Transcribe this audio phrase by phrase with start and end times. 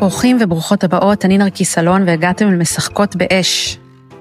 [0.00, 3.78] ברוכים וברוכות הבאות, אני נרקיס אלון והגעתם אל משחקות באש.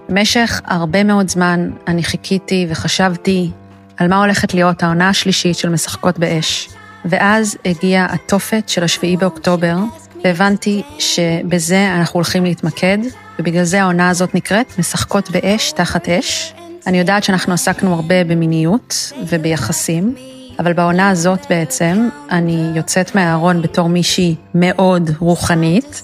[0.10, 3.52] במשך הרבה מאוד זמן אני חיכיתי וחשבתי
[3.98, 6.70] על מה הולכת להיות העונה השלישית של משחקות באש.
[7.06, 9.78] ואז הגיע התופת של השביעי באוקטובר,
[10.24, 12.98] והבנתי שבזה אנחנו הולכים להתמקד,
[13.40, 16.54] ובגלל זה העונה הזאת נקראת משחקות באש תחת אש.
[16.88, 20.16] אני יודעת שאנחנו עסקנו הרבה במיניות וביחסים,
[20.60, 26.02] אבל בעונה הזאת בעצם אני יוצאת מהארון בתור מישהי מאוד רוחנית,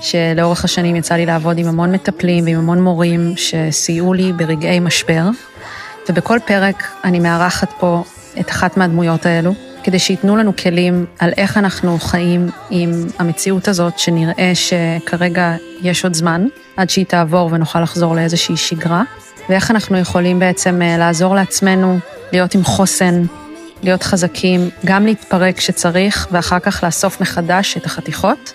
[0.00, 5.28] שלאורך השנים יצא לי לעבוד עם המון מטפלים ועם המון מורים שסייעו לי ברגעי משבר,
[6.08, 8.04] ובכל פרק אני מארחת פה
[8.40, 13.98] את אחת מהדמויות האלו, כדי שייתנו לנו כלים על איך אנחנו חיים עם המציאות הזאת,
[13.98, 19.02] שנראה שכרגע יש עוד זמן, עד שהיא תעבור ונוכל לחזור לאיזושהי שגרה,
[19.48, 21.98] ואיך אנחנו יכולים בעצם אה, לעזור לעצמנו
[22.32, 23.22] להיות עם חוסן,
[23.82, 28.52] להיות חזקים, גם להתפרק כשצריך, ואחר כך לאסוף מחדש את החתיכות.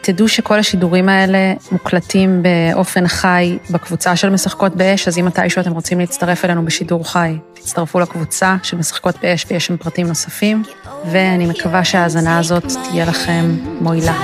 [0.00, 5.72] תדעו שכל השידורים האלה מוקלטים באופן חי בקבוצה של משחקות באש, אז אם מתישהו אתם
[5.72, 10.62] רוצים להצטרף אלינו בשידור חי, תצטרפו לקבוצה של משחקות באש ויש שם פרטים נוספים,
[11.10, 14.14] ואני מקווה שההאזנה הזאת תהיה לכם מועילה.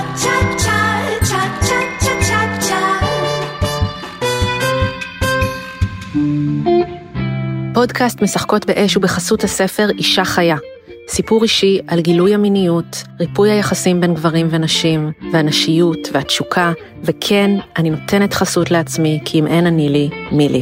[7.81, 10.55] פודקאסט משחקות באש הוא בחסות הספר אישה חיה.
[11.07, 12.85] סיפור אישי על גילוי המיניות,
[13.19, 16.71] ריפוי היחסים בין גברים ונשים, והנשיות והתשוקה,
[17.03, 20.61] וכן, אני נותנת חסות לעצמי, כי אם אין אני לי, מי לי.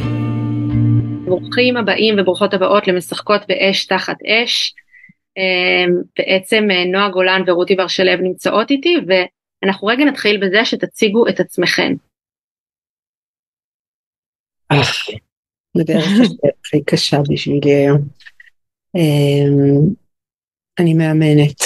[1.24, 4.74] ברוכים הבאים וברוכות הבאות למשחקות באש תחת אש.
[5.36, 11.28] אמ, בעצם אה, נועה גולן ורותי בר שלו נמצאות איתי, ואנחנו רגע נתחיל בזה שתציגו
[11.28, 11.92] את עצמכם.
[15.76, 18.08] הכי קשה בשבילי היום.
[18.94, 19.94] אמ,
[20.78, 21.62] אני מאמנת.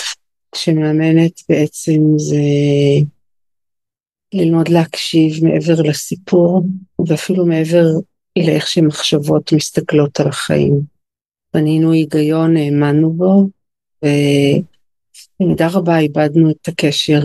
[0.53, 2.37] כשמאמנת בעצם זה
[4.35, 6.67] ללמוד להקשיב מעבר לסיפור
[7.07, 7.85] ואפילו מעבר
[8.39, 10.81] לאיך שמחשבות מסתכלות על החיים.
[11.55, 13.49] בנינו היגיון, האמנו בו,
[14.05, 17.21] ובמידה רבה איבדנו את הקשר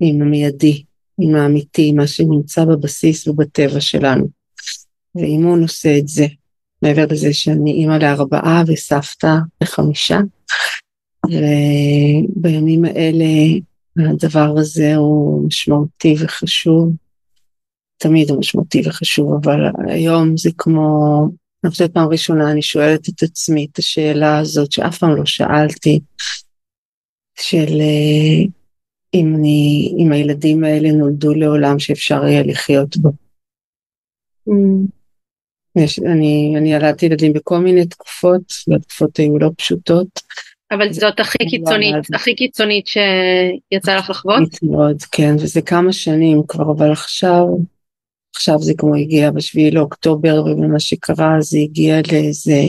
[0.00, 0.82] עם המיידי,
[1.20, 4.41] עם האמיתי, מה שנמצא בבסיס ובטבע שלנו.
[5.14, 6.26] ואימון עושה את זה,
[6.82, 10.18] מעבר לזה שאני אימא לארבעה וסבתא לחמישה.
[11.26, 13.24] ובימים האלה
[13.98, 16.92] הדבר הזה הוא משמעותי וחשוב.
[17.96, 21.18] תמיד הוא משמעותי וחשוב, אבל היום זה כמו,
[21.64, 26.00] אני חושבת פעם ראשונה אני שואלת את עצמי את השאלה הזאת שאף פעם לא שאלתי,
[27.40, 27.80] של
[29.14, 33.10] אם, אני, אם הילדים האלה נולדו לעולם שאפשר יהיה לחיות בו.
[34.48, 35.01] Mm.
[35.76, 40.20] יש, אני, אני ילדתי ילדים בכל מיני תקופות, והתקופות היו לא פשוטות.
[40.70, 44.62] אבל זאת הכי קיצונית, הכי קיצונית שיצא לך לחוות?
[44.62, 47.46] מאוד, כן, וזה כמה שנים כבר, אבל עכשיו,
[48.34, 52.62] עכשיו זה כמו הגיע בשביעי לאוקטובר, ובמה שקרה זה הגיע לאיזה...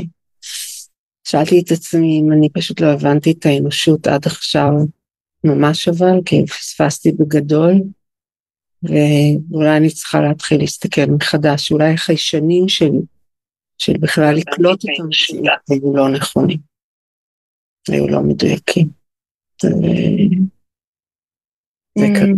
[1.28, 4.72] שאלתי את עצמי אם אני פשוט לא הבנתי את האנושות עד עכשיו,
[5.44, 7.74] ממש אבל, כי פספסתי בגדול.
[8.83, 13.01] ואולי אני צריכה להתחיל להסתכל מחדש, אולי החיישנים שלי,
[13.77, 16.57] של בכלל לקלוט את המציאות, היו לא נכונים,
[17.89, 18.88] היו לא מדויקים.
[21.97, 22.31] זה כזה.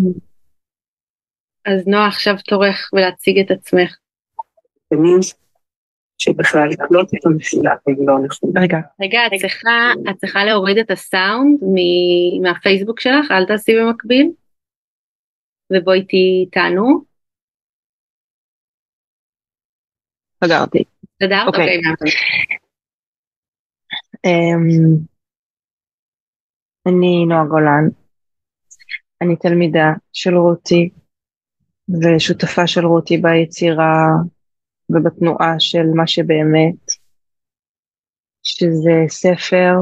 [1.66, 3.97] אז נועה, עכשיו תורך ולהציג את עצמך.
[6.17, 8.57] שבכלל לקלוט את המסילה, היו לא נכונים.
[8.57, 8.77] רגע.
[9.01, 9.19] רגע,
[10.09, 11.59] את צריכה להוריד את הסאונד
[12.41, 14.31] מהפייסבוק שלך, אל תעשי במקביל.
[15.74, 16.06] ובואי
[16.52, 17.03] תענו.
[20.44, 20.84] סגרתי.
[21.24, 21.48] סגרת?
[21.48, 21.81] אוקיי.
[24.25, 24.98] אמ,
[26.88, 27.90] אני נועה גולן,
[29.22, 30.90] אני תלמידה של רותי
[31.90, 34.06] ושותפה של רותי ביצירה
[34.90, 36.92] ובתנועה של מה שבאמת,
[38.44, 39.74] שזה ספר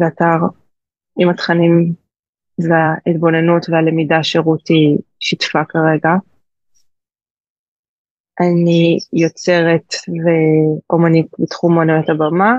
[0.00, 0.38] ואתר
[1.18, 1.94] עם התכנים
[2.58, 6.10] וההתבוננות והלמידה שרותי שיתפה כרגע.
[8.40, 9.94] אני יוצרת
[10.24, 12.52] ואומנית בתחום אומנויות הבמה,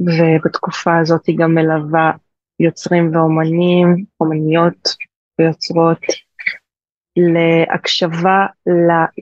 [0.00, 2.12] ובתקופה הזאת היא גם מלווה
[2.60, 4.88] יוצרים ואומנים, אומניות
[5.38, 6.00] ויוצרות
[7.16, 8.46] להקשבה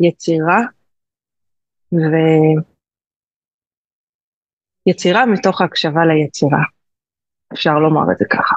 [0.00, 0.60] ליצירה,
[4.86, 6.62] ויצירה מתוך הקשבה ליצירה,
[7.52, 8.54] אפשר לומר את זה ככה.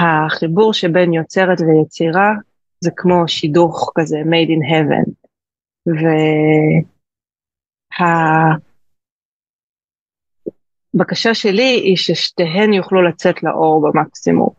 [0.00, 2.30] החיבור שבין יוצרת ויצירה
[2.80, 5.10] זה כמו שידוך כזה made in heaven.
[10.94, 14.50] והבקשה שלי היא ששתיהן יוכלו לצאת לאור במקסימום,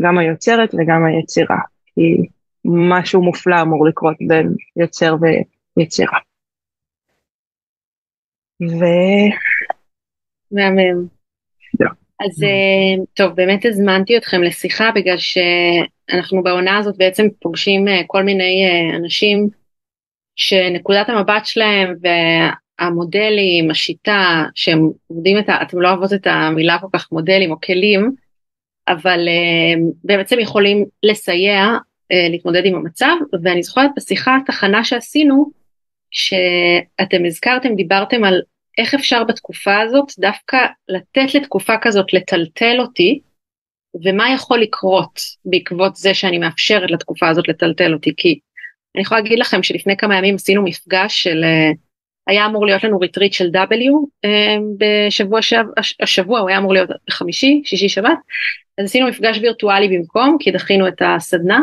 [0.00, 1.58] גם היוצרת וגם היצירה.
[1.86, 2.26] כי
[2.64, 5.16] משהו מופלא אמור לקרות בין יוצר
[5.76, 6.18] ויצירה.
[8.62, 8.84] ו...
[10.52, 11.06] מהמם.
[12.20, 18.22] אז אה, טוב, באמת הזמנתי אתכם לשיחה בגלל שאנחנו בעונה הזאת בעצם פוגשים אה, כל
[18.22, 19.48] מיני אה, אנשים
[20.36, 21.94] שנקודת המבט שלהם
[22.80, 25.62] והמודלים, השיטה, שהם עובדים את ה...
[25.62, 28.10] אתם לא אוהבות את המילה כל כך מודלים או כלים,
[28.88, 29.28] אבל
[30.04, 31.66] בעצם יכולים לסייע
[32.30, 35.50] להתמודד עם המצב, ואני זוכרת בשיחה התחנה שעשינו,
[36.10, 38.40] שאתם הזכרתם, דיברתם על
[38.78, 40.56] איך אפשר בתקופה הזאת דווקא
[40.88, 43.20] לתת לתקופה כזאת לטלטל אותי,
[44.04, 48.38] ומה יכול לקרות בעקבות זה שאני מאפשרת לתקופה הזאת לטלטל אותי, כי
[48.94, 51.70] אני יכולה להגיד לכם שלפני כמה ימים עשינו מפגש של, אה,
[52.26, 53.92] היה אמור להיות לנו ריטריט של W
[54.24, 55.64] אה, בשבוע, שב,
[56.00, 58.18] השבוע הוא היה אמור להיות בחמישי, שישי שבת,
[58.78, 61.60] אז עשינו מפגש וירטואלי במקום, כי דחינו את הסדנה,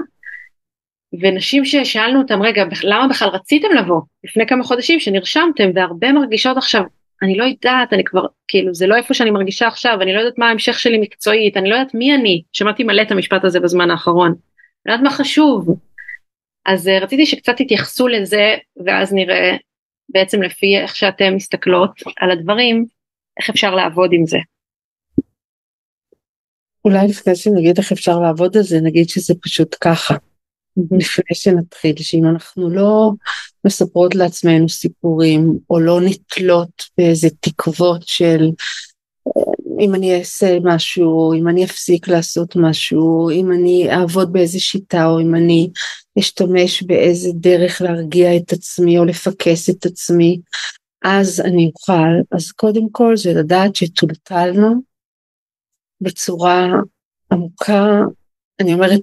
[1.21, 4.01] ונשים ששאלנו אותם רגע למה בכלל רציתם לבוא?
[4.23, 6.83] לפני כמה חודשים שנרשמתם והרבה מרגישות עכשיו
[7.21, 10.37] אני לא יודעת, אני כבר, כאילו, זה לא איפה שאני מרגישה עכשיו, אני לא יודעת
[10.37, 13.91] מה ההמשך שלי מקצועית, אני לא יודעת מי אני, שמעתי מלא את המשפט הזה בזמן
[13.91, 14.35] האחרון, אני
[14.85, 15.67] לא יודעת מה חשוב.
[16.65, 19.55] אז uh, רציתי שקצת תתייחסו לזה, ואז נראה
[20.09, 22.85] בעצם לפי איך שאתם מסתכלות על הדברים,
[23.39, 24.37] איך אפשר לעבוד עם זה.
[26.85, 30.15] אולי לפני שנגיד איך אפשר לעבוד על זה, נגיד שזה פשוט ככה.
[30.99, 33.11] לפני שנתחיל, שאם אנחנו לא
[33.65, 38.49] מספרות לעצמנו סיפורים, או לא נתלות באיזה תקוות של
[39.27, 45.05] אה, אם אני אעשה משהו, אם אני אפסיק לעשות משהו, אם אני אעבוד באיזה שיטה,
[45.05, 45.69] או אם אני
[46.19, 50.39] אשתמש באיזה דרך להרגיע את עצמי, או לפקס את עצמי,
[51.03, 52.35] אז אני אוכל.
[52.37, 54.81] אז קודם כל זה לדעת שטולטלנו
[56.01, 56.67] בצורה
[57.31, 57.99] עמוקה,
[58.59, 59.01] אני אומרת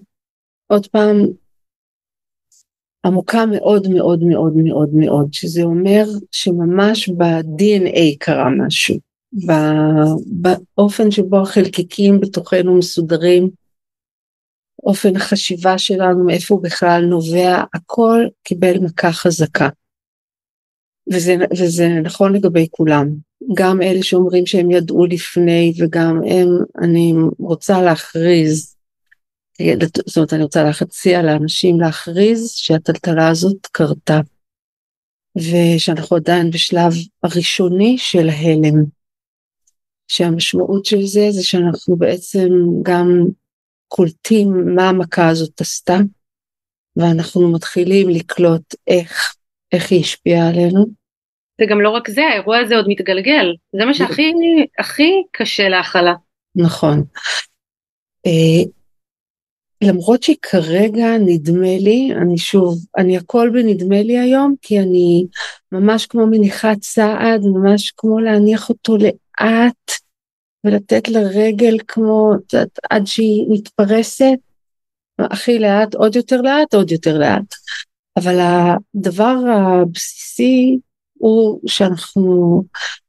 [0.67, 1.27] עוד פעם,
[3.07, 8.97] עמוקה מאוד מאוד מאוד מאוד מאוד, שזה אומר שממש ב-DNA קרה משהו,
[10.77, 13.51] באופן שבו החלקיקים בתוכנו מסודרים,
[14.83, 19.69] אופן החשיבה שלנו, מאיפה הוא בכלל נובע, הכל קיבל מכה חזקה.
[21.13, 23.09] וזה, וזה נכון לגבי כולם,
[23.55, 26.49] גם אלה שאומרים שהם ידעו לפני וגם הם,
[26.83, 28.78] אני רוצה להכריז
[30.07, 34.21] זאת אומרת אני רוצה להציע לאנשים להכריז שהטלטלה הזאת קרתה
[35.37, 38.85] ושאנחנו עדיין בשלב הראשוני של ההלם
[40.09, 42.49] שהמשמעות של זה זה שאנחנו בעצם
[42.83, 43.25] גם
[43.89, 45.99] קולטים מה המכה הזאת עשתה
[46.97, 49.35] ואנחנו מתחילים לקלוט איך,
[49.73, 50.87] איך היא השפיעה עלינו.
[51.61, 54.33] זה גם לא רק זה, האירוע הזה עוד מתגלגל, זה מה שהכי
[54.79, 56.15] הכי קשה להכלה.
[56.57, 57.05] נכון.
[59.83, 65.27] למרות שכרגע נדמה לי, אני שוב, אני הכל בנדמה לי היום, כי אני
[65.73, 69.91] ממש כמו מניחה צעד, ממש כמו להניח אותו לאט,
[70.65, 72.33] ולתת לרגל כמו,
[72.91, 74.39] עד שהיא מתפרסת,
[75.19, 77.55] הכי לאט, עוד יותר לאט, עוד יותר לאט.
[78.17, 80.79] אבל הדבר הבסיסי
[81.19, 82.63] הוא שאנחנו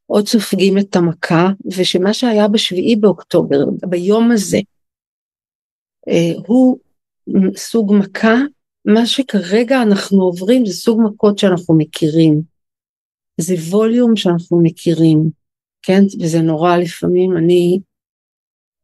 [0.06, 4.60] עוד סופגים את המכה, ושמה שהיה בשביעי באוקטובר, ביום הזה,
[6.48, 6.78] הוא
[7.56, 8.36] סוג מכה,
[8.86, 12.42] מה שכרגע אנחנו עוברים זה סוג מכות שאנחנו מכירים.
[13.42, 15.30] זה ווליום שאנחנו מכירים,
[15.82, 16.04] כן?
[16.22, 17.80] וזה נורא לפעמים, אני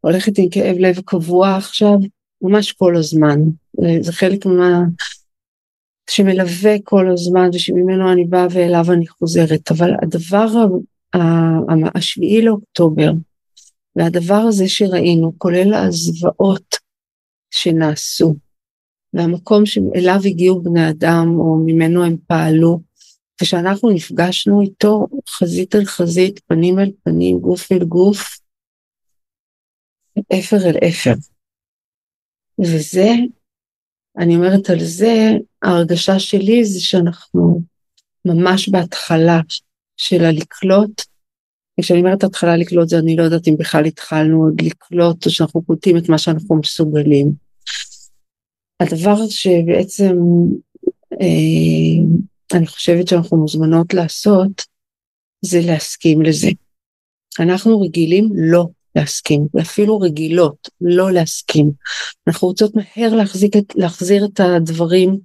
[0.02, 1.98] הולכת עם כאב לב קבוע עכשיו,
[2.42, 3.40] ממש כל הזמן.
[4.02, 4.84] זה חלק מה...
[6.10, 9.72] שמלווה כל הזמן ושממנו אני באה ואליו אני חוזרת.
[9.72, 10.48] אבל הדבר
[11.96, 13.12] השביעי לאוקטובר,
[13.96, 16.76] והדבר הזה שראינו, כולל הזוועות
[17.56, 18.36] שנעשו,
[19.14, 22.80] והמקום שאליו הגיעו בני אדם או ממנו הם פעלו,
[23.42, 28.40] ושאנחנו נפגשנו איתו חזית אל חזית, פנים אל פנים, גוף אל גוף,
[30.40, 31.14] אפר אל אפר.
[32.60, 33.10] וזה,
[34.18, 35.32] אני אומרת על זה,
[35.62, 37.62] ההרגשה שלי זה שאנחנו
[38.26, 39.40] ממש בהתחלה
[39.98, 41.02] של הלקלוט
[41.80, 45.64] כשאני אומרת התחלה לקלוט זה אני לא יודעת אם בכלל התחלנו עוד לקלוט או שאנחנו
[45.64, 47.45] קולטים את מה שאנחנו מסוגלים.
[48.80, 50.18] הדבר שבעצם
[51.22, 52.04] אה,
[52.54, 54.66] אני חושבת שאנחנו מוזמנות לעשות
[55.42, 56.50] זה להסכים לזה.
[57.40, 58.66] אנחנו רגילים לא
[58.96, 61.72] להסכים, ואפילו רגילות לא להסכים.
[62.28, 65.18] אנחנו רוצות מהר להחזיק את, להחזיר את הדברים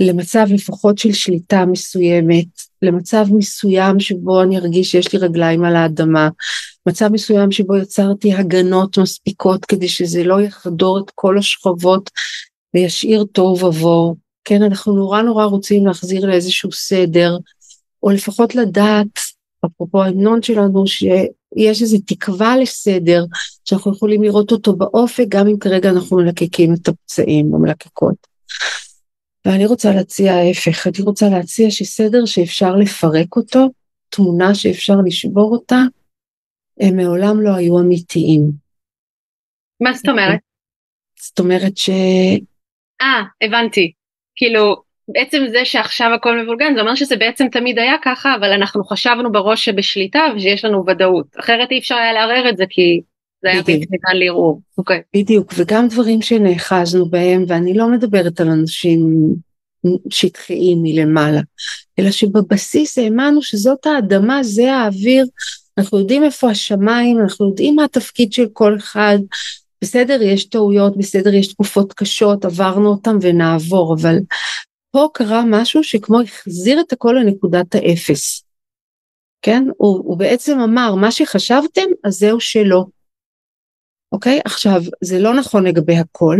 [0.00, 2.46] למצב לפחות של שליטה מסוימת,
[2.82, 6.28] למצב מסוים שבו אני ארגיש שיש לי רגליים על האדמה,
[6.86, 12.10] מצב מסוים שבו יצרתי הגנות מספיקות כדי שזה לא יחדור את כל השכבות
[12.74, 14.16] וישאיר תוהו ובוהו.
[14.44, 17.36] כן, אנחנו נורא נורא רוצים להחזיר לאיזשהו סדר,
[18.02, 19.18] או לפחות לדעת,
[19.66, 23.24] אפרופו ההמנון שלנו, שיש איזו תקווה לסדר,
[23.64, 28.26] שאנחנו יכולים לראות אותו באופק, גם אם כרגע אנחנו מלקקים את הפצעים או מלקקות.
[29.44, 33.70] ואני רוצה להציע ההפך, אני רוצה להציע שסדר שאפשר לפרק אותו,
[34.08, 35.82] תמונה שאפשר לשבור אותה,
[36.80, 38.50] הם מעולם לא היו אמיתיים.
[39.80, 40.38] מה זאת אומרת?
[41.20, 41.90] זאת אומרת ש...
[43.00, 43.92] אה, הבנתי.
[44.36, 44.76] כאילו,
[45.08, 49.32] בעצם זה שעכשיו הכל מבולגן, זה אומר שזה בעצם תמיד היה ככה, אבל אנחנו חשבנו
[49.32, 51.26] בראש שבשליטה ושיש לנו ודאות.
[51.40, 53.00] אחרת אי אפשר היה לערער את זה כי
[53.42, 54.60] זה היה בלתי ניתן לערעור.
[54.78, 55.02] אוקיי.
[55.16, 59.00] בדיוק, וגם דברים שנאחזנו בהם, ואני לא מדברת על אנשים
[60.10, 61.40] שטחיים מלמעלה,
[61.98, 65.26] אלא שבבסיס האמנו שזאת האדמה, זה האוויר,
[65.78, 69.18] אנחנו יודעים איפה השמיים, אנחנו יודעים מה התפקיד של כל אחד,
[69.82, 74.16] בסדר, יש טעויות, בסדר, יש תקופות קשות, עברנו אותן ונעבור, אבל
[74.90, 78.44] פה קרה משהו שכמו החזיר את הכל לנקודת האפס.
[79.42, 79.64] כן?
[79.76, 82.84] הוא, הוא בעצם אמר, מה שחשבתם, אז זהו שלא.
[84.12, 84.40] אוקיי?
[84.44, 86.38] עכשיו, זה לא נכון לגבי הכל,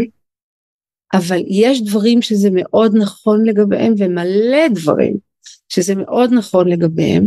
[1.14, 5.16] אבל יש דברים שזה מאוד נכון לגביהם, ומלא דברים
[5.68, 7.26] שזה מאוד נכון לגביהם,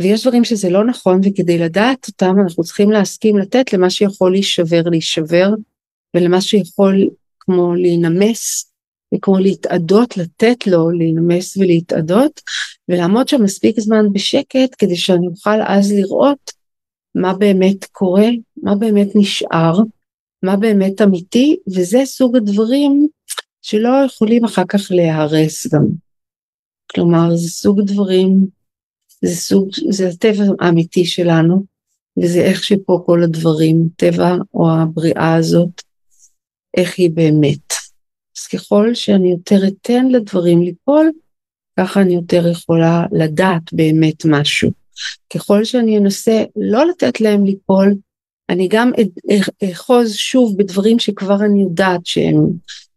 [0.00, 4.82] ויש דברים שזה לא נכון, וכדי לדעת אותם אנחנו צריכים להסכים לתת למה שיכול להישבר
[4.82, 5.48] להישבר,
[6.16, 7.08] ולמה שיכול
[7.40, 8.72] כמו להינמס,
[9.14, 12.40] וכמו להתאדות, לתת לו להינמס ולהתאדות,
[12.88, 16.52] ולעמוד שם מספיק זמן בשקט כדי שאני אוכל אז לראות
[17.14, 18.28] מה באמת קורה,
[18.62, 19.74] מה באמת נשאר,
[20.42, 23.08] מה באמת אמיתי, וזה סוג הדברים
[23.62, 25.86] שלא יכולים אחר כך להיהרס גם.
[26.94, 28.46] כלומר, זה סוג דברים
[29.24, 31.64] זה סוג, זה הטבע האמיתי שלנו,
[32.22, 35.82] וזה איך שפה כל הדברים, טבע או הבריאה הזאת,
[36.76, 37.72] איך היא באמת.
[38.38, 41.10] אז ככל שאני יותר אתן לדברים ליפול,
[41.78, 44.70] ככה אני יותר יכולה לדעת באמת משהו.
[45.34, 47.94] ככל שאני אנסה לא לתת להם ליפול,
[48.48, 48.92] אני גם
[49.72, 52.36] אחוז שוב בדברים שכבר אני יודעת שהם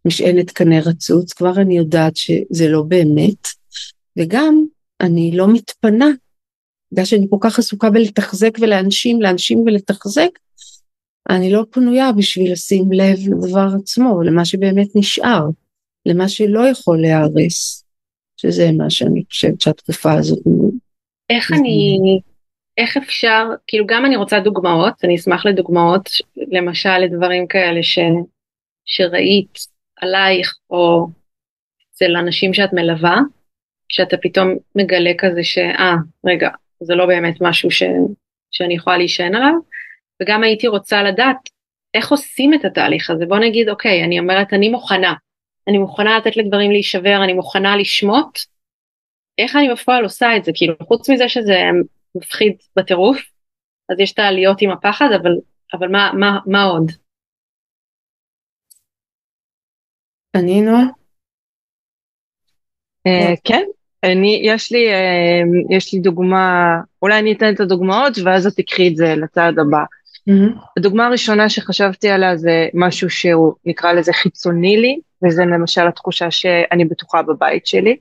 [0.04, 3.48] משענת קנה רצוץ, כבר אני יודעת שזה לא באמת,
[4.18, 4.64] וגם
[5.00, 6.06] אני לא מתפנה,
[6.92, 10.30] בגלל שאני כל כך עסוקה בלתחזק ולהנשים, להנשים ולתחזק,
[11.30, 15.42] אני לא פנויה בשביל לשים לב לדבר עצמו, למה שבאמת נשאר,
[16.06, 17.84] למה שלא יכול להיהרס,
[18.36, 20.38] שזה מה שאני חושבת שהתקופה הזאת...
[21.30, 21.98] איך אני,
[22.78, 27.98] איך אפשר, כאילו גם אני רוצה דוגמאות, אני אשמח לדוגמאות, למשל לדברים כאלה ש,
[28.84, 29.58] שראית
[30.00, 31.06] עלייך או
[31.90, 33.16] אצל אנשים שאת מלווה,
[33.88, 35.94] שאתה פתאום מגלה כזה שאה,
[36.26, 37.82] רגע, זה לא באמת משהו ש,
[38.50, 39.54] שאני יכולה להישען עליו,
[40.22, 41.36] וגם הייתי רוצה לדעת
[41.94, 43.26] איך עושים את התהליך הזה.
[43.26, 45.14] בוא נגיד, אוקיי, אני אומרת, אני מוכנה,
[45.68, 48.38] אני מוכנה לתת לדברים להישבר, אני מוכנה לשמוט,
[49.38, 50.52] איך אני בפועל עושה את זה?
[50.54, 51.54] כאילו, חוץ מזה שזה
[52.14, 53.18] מפחיד בטירוף,
[53.88, 55.30] אז יש את העליות עם הפחד, אבל,
[55.72, 56.92] אבל מה, מה, מה עוד?
[60.34, 60.84] אני נועה?
[63.06, 63.64] אה, כן,
[64.04, 68.88] אני, יש לי, אה, יש לי דוגמה, אולי אני אתן את הדוגמאות ואז את תקחי
[68.88, 69.78] את זה לצעד הבא.
[70.30, 70.58] Mm-hmm.
[70.78, 76.84] הדוגמה הראשונה שחשבתי עליה זה משהו שהוא נקרא לזה חיצוני לי, וזה למשל התחושה שאני
[76.84, 77.96] בטוחה בבית שלי.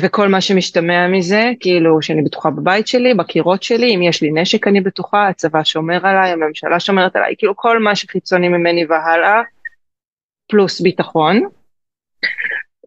[0.00, 4.68] וכל מה שמשתמע מזה, כאילו שאני בטוחה בבית שלי, בקירות שלי, אם יש לי נשק
[4.68, 9.42] אני בטוחה, הצבא שומר עליי, הממשלה שומרת עליי, כאילו כל מה שחיצוני ממני והלאה,
[10.48, 11.40] פלוס ביטחון.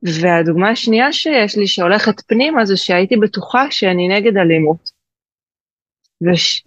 [0.04, 4.90] והדוגמה השנייה שיש לי שהולכת פנימה זה שהייתי בטוחה שאני נגד אלימות.
[6.22, 6.64] וש...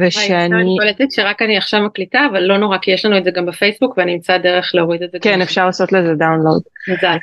[0.00, 0.62] ושאני...
[0.62, 3.46] אני קולטת שרק אני עכשיו מקליטה, אבל לא נורא, כי יש לנו את זה גם
[3.46, 5.18] בפייסבוק ואני אמצא דרך להוריד את זה.
[5.22, 6.62] כן, אפשר לעשות לזה דאונלוד.
[6.88, 7.16] מזל.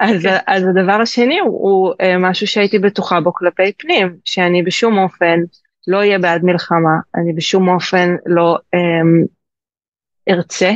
[0.00, 0.28] אז.
[0.46, 5.38] אז הדבר השני הוא, הוא אה, משהו שהייתי בטוחה בו כלפי פנים, שאני בשום אופן
[5.86, 9.24] לא אהיה בעד מלחמה, אני בשום אופן לא אמ,
[10.28, 10.72] ארצה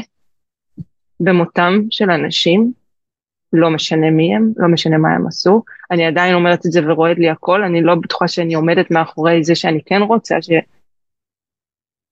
[1.20, 2.72] במותם של אנשים,
[3.52, 7.18] לא משנה מי הם, לא משנה מה הם עשו, אני עדיין אומרת את זה ורועד
[7.18, 10.50] לי הכל, אני לא בטוחה שאני עומדת מאחורי זה שאני כן רוצה ש...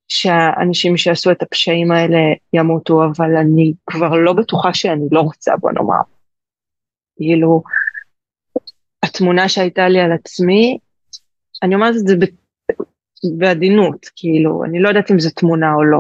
[0.08, 2.18] שהאנשים שעשו את הפשעים האלה
[2.52, 6.02] ימותו, אבל אני כבר לא בטוחה שאני לא רוצה, בוא נאמר.
[7.16, 7.62] כאילו,
[9.02, 10.78] התמונה שהייתה לי על עצמי,
[11.62, 12.14] אני אומרת את זה
[13.38, 15.98] בעדינות, כאילו, אני לא יודעת אם זו תמונה או לא.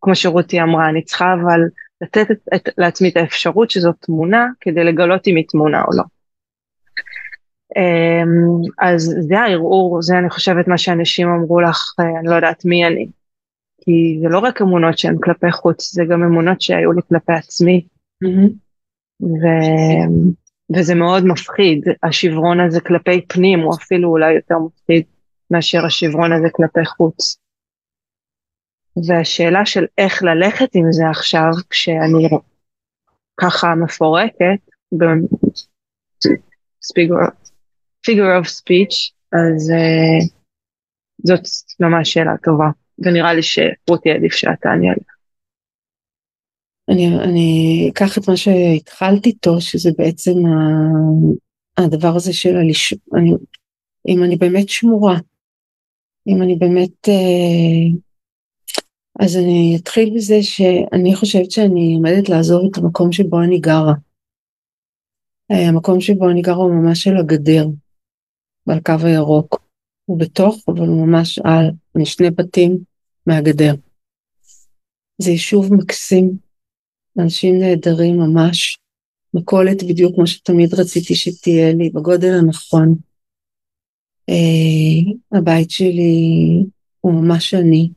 [0.00, 1.60] כמו שרותי אמרה, אני צריכה אבל
[2.00, 6.02] לתת את, את, לעצמי את האפשרות שזאת תמונה כדי לגלות אם היא תמונה או לא.
[7.78, 12.64] Um, אז זה הערעור, זה אני חושבת מה שאנשים אמרו לך, אה, אני לא יודעת
[12.64, 13.06] מי אני.
[13.80, 17.86] כי זה לא רק אמונות שהן כלפי חוץ, זה גם אמונות שהיו לי כלפי עצמי.
[18.24, 18.50] Mm-hmm.
[19.22, 19.44] ו...
[20.76, 25.04] וזה מאוד מפחיד, השברון הזה כלפי פנים הוא אפילו אולי יותר מפחיד
[25.50, 27.38] מאשר השברון הזה כלפי חוץ.
[29.06, 32.28] והשאלה של איך ללכת עם זה עכשיו, כשאני
[33.40, 34.60] ככה מפורקת,
[38.06, 40.28] figure of speech, אז uh,
[41.24, 41.40] זאת
[41.80, 42.68] ממש שאלה טובה,
[42.98, 45.10] ונראה לי שרותי עדיף שאת תעני עליה.
[46.90, 50.32] אני, אני אקח את מה שהתחלתי איתו, שזה בעצם
[51.76, 52.94] הדבר הזה של הליש...
[53.14, 53.30] אני,
[54.08, 55.16] אם אני באמת שמורה,
[56.26, 57.08] אם אני באמת...
[57.08, 58.09] אה,
[59.24, 63.94] אז אני אתחיל בזה שאני חושבת שאני עומדת לעזוב את המקום שבו אני גרה.
[65.50, 67.66] אה, המקום שבו אני גרה הוא ממש על הגדר,
[68.66, 69.62] ועל קו הירוק.
[70.04, 72.78] הוא בתוך, אבל הוא ממש על, אני שני בתים
[73.26, 73.74] מהגדר.
[75.18, 76.36] זה יישוב מקסים,
[77.18, 78.78] אנשים נהדרים ממש,
[79.34, 82.94] מכולת בדיוק כמו שתמיד רציתי שתהיה לי, בגודל הנכון.
[84.30, 86.64] Uh, הבית שלי
[87.00, 87.90] הוא ממש אני.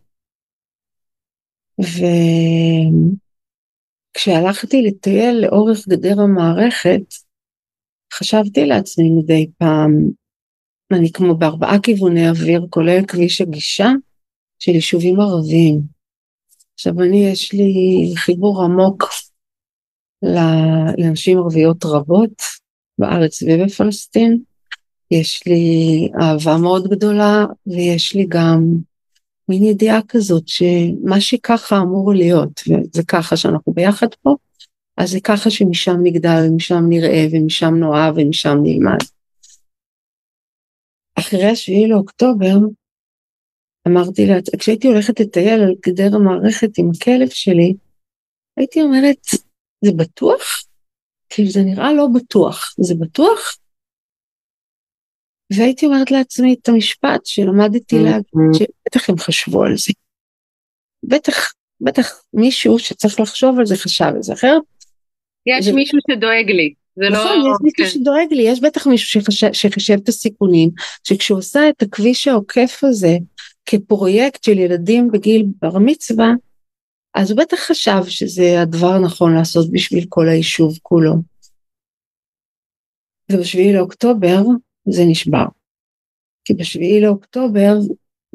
[4.18, 7.02] וכשהלכתי לטייל לאורך גדר המערכת,
[8.14, 10.10] חשבתי לעצמי מדי פעם,
[10.94, 13.90] אני כמו בארבעה כיווני אוויר, כולל כביש הגישה
[14.60, 15.82] של יישובים ערביים.
[16.74, 19.04] עכשיו אני, יש לי חיבור עמוק
[20.98, 22.42] לנשים ערביות רבות
[22.98, 24.40] בארץ ובפלסטין.
[25.12, 28.64] יש לי אהבה מאוד גדולה ויש לי גם
[29.50, 34.36] מין ידיעה כזאת שמה שככה אמור להיות וזה ככה שאנחנו ביחד פה
[34.98, 38.98] אז זה ככה שמשם נגדל ומשם נראה ומשם נאהב ומשם נלמד.
[41.20, 42.56] אחרי השביעי לאוקטובר
[43.88, 47.74] אמרתי לה, כשהייתי הולכת לטייל על גדר המערכת עם הכלב שלי,
[48.58, 49.26] הייתי אומרת,
[49.86, 50.42] זה בטוח?
[51.30, 53.58] כאילו זה נראה לא בטוח, זה בטוח?
[55.58, 59.94] והייתי אומרת לעצמי את המשפט שלמדתי להגיד, שבטח הם חשבו על זה.
[61.04, 64.62] בטח, בטח מישהו שצריך לחשוב על זה חשב על זה, אחרת...
[65.46, 65.74] יש זה...
[65.74, 66.74] מישהו שדואג לי.
[66.96, 67.24] זה לא...
[67.24, 67.90] נכון, יש מישהו כן.
[67.90, 70.70] שדואג לי, יש בטח מישהו שחשב, שחשב את הסיכונים,
[71.04, 73.18] שכשהוא עושה את הכביש העוקף הזה,
[73.66, 76.32] כפרויקט של ילדים בגיל בר מצווה,
[77.16, 81.14] אז הוא בטח חשב שזה הדבר הנכון לעשות בשביל כל היישוב כולו.
[83.32, 84.42] ובשביעי לאוקטובר
[84.86, 85.46] זה נשבר.
[86.46, 87.78] כי בשביעי לאוקטובר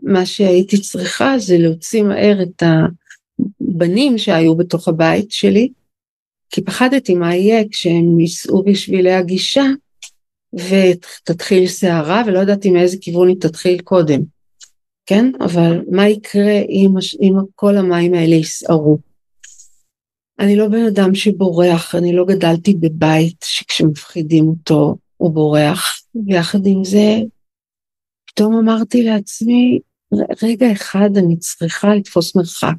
[0.03, 5.73] מה שהייתי צריכה זה להוציא מהר את הבנים שהיו בתוך הבית שלי,
[6.51, 9.65] כי פחדתי מה יהיה כשהם ייסעו בשבילי הגישה
[10.55, 14.21] ותתחיל סערה ולא ידעתי מאיזה כיוון היא תתחיל קודם.
[15.07, 15.33] כן?
[15.41, 18.99] אבל מה יקרה אם, אם כל המים האלה יסערו?
[20.39, 26.85] אני לא בן אדם שבורח, אני לא גדלתי בבית שכשמפחידים אותו הוא בורח, ויחד עם
[26.85, 27.09] זה
[28.27, 29.79] פתאום אמרתי לעצמי,
[30.43, 32.77] רגע אחד אני צריכה לתפוס מרחק.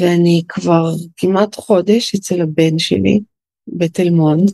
[0.00, 0.84] ואני כבר
[1.16, 3.20] כמעט חודש אצל הבן שלי
[3.68, 4.52] בתל מונד,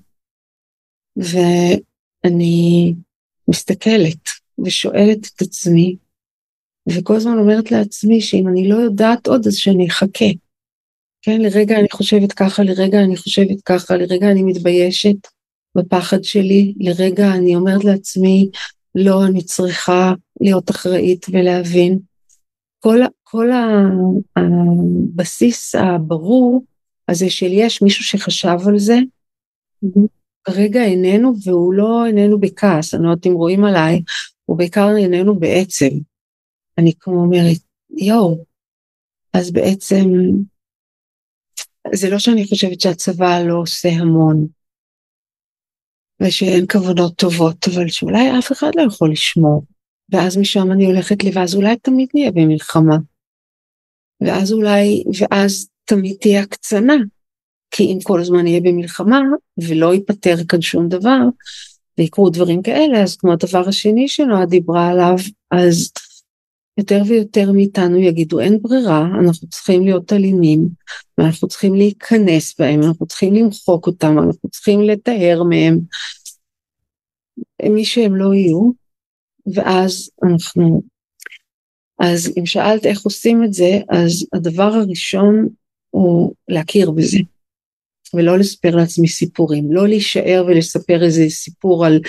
[1.16, 2.94] ואני
[3.48, 4.28] מסתכלת
[4.64, 5.96] ושואלת את עצמי,
[6.88, 10.31] וכל הזמן אומרת לעצמי שאם אני לא יודעת עוד אז שאני אחכה.
[11.22, 15.16] כן, לרגע אני חושבת ככה, לרגע אני חושבת ככה, לרגע אני מתביישת
[15.75, 18.51] בפחד שלי, לרגע אני אומרת לעצמי,
[18.95, 21.99] לא, אני צריכה להיות אחראית ולהבין.
[22.81, 23.49] כל, כל
[24.37, 26.65] הבסיס הברור
[27.09, 28.99] הזה של יש מישהו שחשב על זה,
[30.45, 34.03] כרגע איננו, והוא לא איננו בכעס, אני לא יודעת אם רואים עליי,
[34.45, 35.89] הוא בעיקר איננו בעצם.
[36.79, 37.57] אני כמו אומרת,
[37.97, 38.45] יואו,
[39.33, 40.11] אז בעצם
[41.95, 44.47] זה לא שאני חושבת שהצבא לא עושה המון,
[46.20, 49.64] ושאין כוונות טובות, אבל שאולי אף אחד לא יכול לשמור,
[50.12, 52.96] ואז משם אני הולכת לי, ואז אולי תמיד נהיה במלחמה,
[54.20, 56.96] ואז אולי, ואז תמיד תהיה הקצנה,
[57.70, 59.20] כי אם כל הזמן נהיה במלחמה
[59.68, 61.18] ולא ייפתר כאן שום דבר,
[61.98, 65.16] ויקרו דברים כאלה, אז כמו הדבר השני שנועה דיברה עליו,
[65.51, 65.92] אז
[66.79, 70.69] יותר ויותר מאיתנו יגידו אין ברירה, אנחנו צריכים להיות אלימים,
[71.19, 75.79] ואנחנו צריכים להיכנס בהם, אנחנו צריכים למחוק אותם, אנחנו צריכים לטהר מהם,
[77.63, 78.71] מי שהם לא יהיו,
[79.55, 80.83] ואז אנחנו,
[81.99, 85.49] אז אם שאלת איך עושים את זה, אז הדבר הראשון
[85.91, 87.19] הוא להכיר בזה.
[88.15, 92.01] ולא לספר לעצמי סיפורים, לא להישאר ולספר איזה סיפור על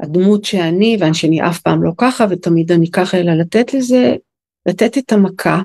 [0.00, 4.14] הדמות שאני, שאני אף פעם לא ככה ותמיד אני ככה, אלא לתת לזה,
[4.66, 5.62] לתת את המכה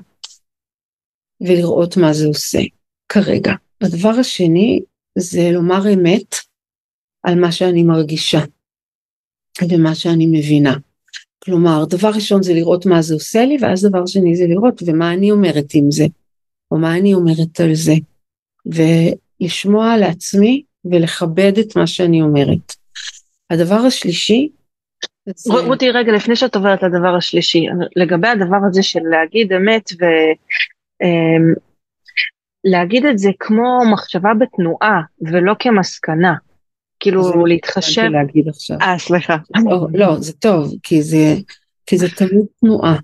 [1.40, 2.60] ולראות מה זה עושה
[3.08, 3.52] כרגע.
[3.80, 4.80] הדבר השני
[5.18, 6.34] זה לומר אמת
[7.22, 8.40] על מה שאני מרגישה
[9.68, 10.76] ומה שאני מבינה.
[11.44, 15.12] כלומר, דבר ראשון זה לראות מה זה עושה לי, ואז דבר שני זה לראות ומה
[15.12, 16.04] אני אומרת עם זה,
[16.70, 17.94] או מה אני אומרת על זה,
[18.66, 22.81] ולשמוע לעצמי ולכבד את מה שאני אומרת.
[23.52, 24.48] הדבר השלישי,
[25.26, 25.52] זה...
[25.54, 29.90] רותי רגע לפני שאת עוברת לדבר השלישי, לגבי הדבר הזה של להגיד אמת
[32.64, 36.34] ולהגיד אמ, את זה כמו מחשבה בתנועה ולא כמסקנה.
[37.02, 38.02] כאילו להתחשב.
[38.02, 38.76] להגיד עכשיו.
[38.82, 39.36] אה, סליחה.
[39.64, 41.34] לא, לא, זה טוב, כי זה,
[41.86, 42.96] כי זה תמיד תנועה.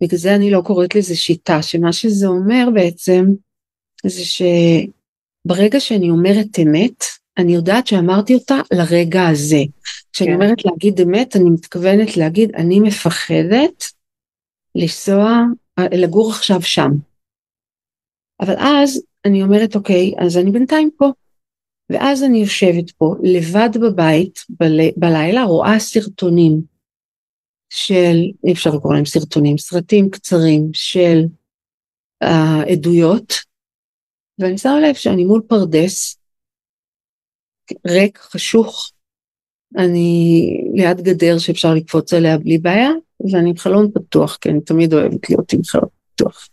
[0.00, 3.24] בגלל זה אני לא קוראת לזה שיטה, שמה שזה אומר בעצם,
[4.06, 7.04] זה שברגע שאני אומרת אמת,
[7.38, 9.62] אני יודעת שאמרתי אותה לרגע הזה.
[10.12, 10.34] כשאני כן.
[10.34, 13.84] אומרת להגיד אמת, אני מתכוונת להגיד, אני מפחדת
[14.74, 15.42] לנסוע,
[15.92, 16.90] לגור עכשיו שם.
[18.40, 21.10] אבל אז אני אומרת, אוקיי, אז אני בינתיים פה.
[21.90, 24.80] ואז אני יושבת פה לבד בבית בל...
[24.96, 26.62] בלילה, רואה סרטונים
[27.70, 31.24] של, אי אפשר לקרוא להם סרטונים, סרטים קצרים של
[32.20, 33.32] העדויות,
[34.38, 36.17] ואני שמה לב שאני מול פרדס,
[37.86, 38.90] ריק, חשוך,
[39.76, 40.42] אני
[40.74, 42.90] ליד גדר שאפשר לקפוץ עליה בלי בעיה,
[43.32, 46.48] ואני עם חלון פתוח, כי אני תמיד אוהבת להיות עם חלון פתוח.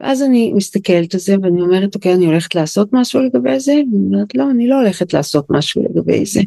[0.00, 3.72] ואז אני מסתכלת על זה ואני אומרת, אוקיי, אני הולכת לעשות משהו לגבי זה?
[3.72, 6.40] ואני אומרת, לא, אני לא הולכת לעשות משהו לגבי זה.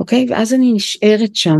[0.00, 0.26] אוקיי?
[0.30, 1.58] ואז אני נשארת שם.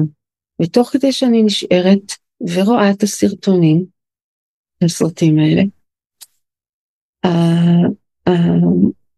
[0.63, 3.85] ותוך כדי שאני נשארת ורואה את הסרטונים,
[4.85, 5.63] הסרטים האלה,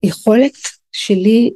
[0.03, 0.59] היכולת
[0.93, 1.51] שלי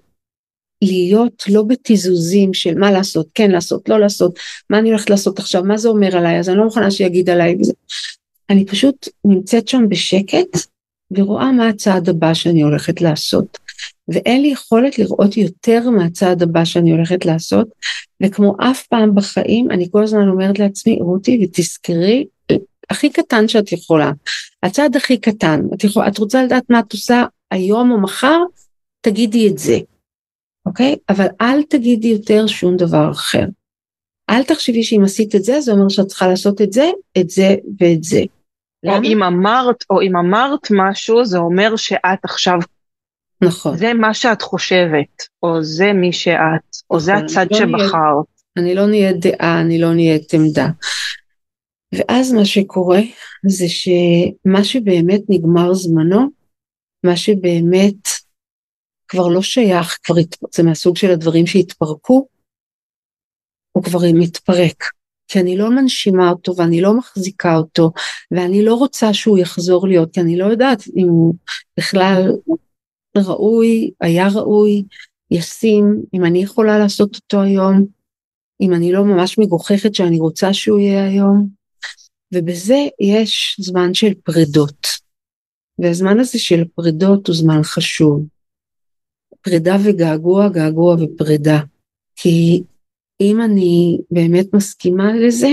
[0.85, 4.39] להיות לא בתיזוזים של מה לעשות, כן לעשות, לא לעשות,
[4.71, 7.57] מה אני הולכת לעשות עכשיו, מה זה אומר עליי, אז אני לא מוכנה שיגיד עליי.
[8.51, 10.59] אני פשוט נמצאת שם בשקט
[11.11, 13.59] ורואה מה הצעד הבא שאני הולכת לעשות.
[14.09, 17.69] ואין לי יכולת לראות יותר מהצעד הבא שאני הולכת לעשות,
[18.23, 22.25] וכמו אף פעם בחיים, אני כל הזמן אומרת לעצמי, רותי, ותזכרי,
[22.91, 24.13] הכי קטן שאת יכולה,
[24.63, 28.39] הצעד הכי קטן, את, יכול, את רוצה לדעת מה את עושה היום או מחר,
[29.01, 29.79] תגידי את זה,
[30.67, 30.97] אוקיי?
[31.09, 33.45] אבל אל תגידי יותר שום דבר אחר.
[34.31, 37.55] אל תחשבי שאם עשית את זה, זה אומר שאת צריכה לעשות את זה, את זה
[37.81, 38.23] ואת זה.
[38.87, 42.59] או אם אמרת, או אם אמרת משהו, זה אומר שאת עכשיו...
[43.43, 43.77] נכון.
[43.77, 48.25] זה מה שאת חושבת, או זה מי שאת, או זה נכון, הצד לא שבחרת.
[48.57, 50.69] אני לא נהיית דעה, אני לא נהיית עמדה.
[51.95, 53.01] ואז מה שקורה
[53.47, 56.29] זה שמה שבאמת נגמר זמנו,
[57.05, 58.09] מה שבאמת
[59.15, 60.15] כבר לא שייך, כבר
[60.55, 62.27] זה מהסוג של הדברים שהתפרקו,
[63.73, 64.85] הוא כבר מתפרק.
[65.29, 67.93] כי אני לא מנשימה אותו ואני לא מחזיקה אותו
[68.31, 71.35] ואני לא רוצה שהוא יחזור להיות כי אני לא יודעת אם הוא
[71.79, 72.33] בכלל
[73.17, 74.85] ראוי, היה ראוי,
[75.31, 77.87] ישים, אם אני יכולה לעשות אותו היום,
[78.61, 81.49] אם אני לא ממש מגוחכת שאני רוצה שהוא יהיה היום.
[82.35, 84.87] ובזה יש זמן של פרידות.
[85.79, 88.34] והזמן הזה של פרידות הוא זמן חשוב.
[89.45, 91.61] פרידה וגעגוע, געגוע ופרידה.
[92.17, 92.63] כי
[93.21, 95.49] אם אני באמת מסכימה לזה,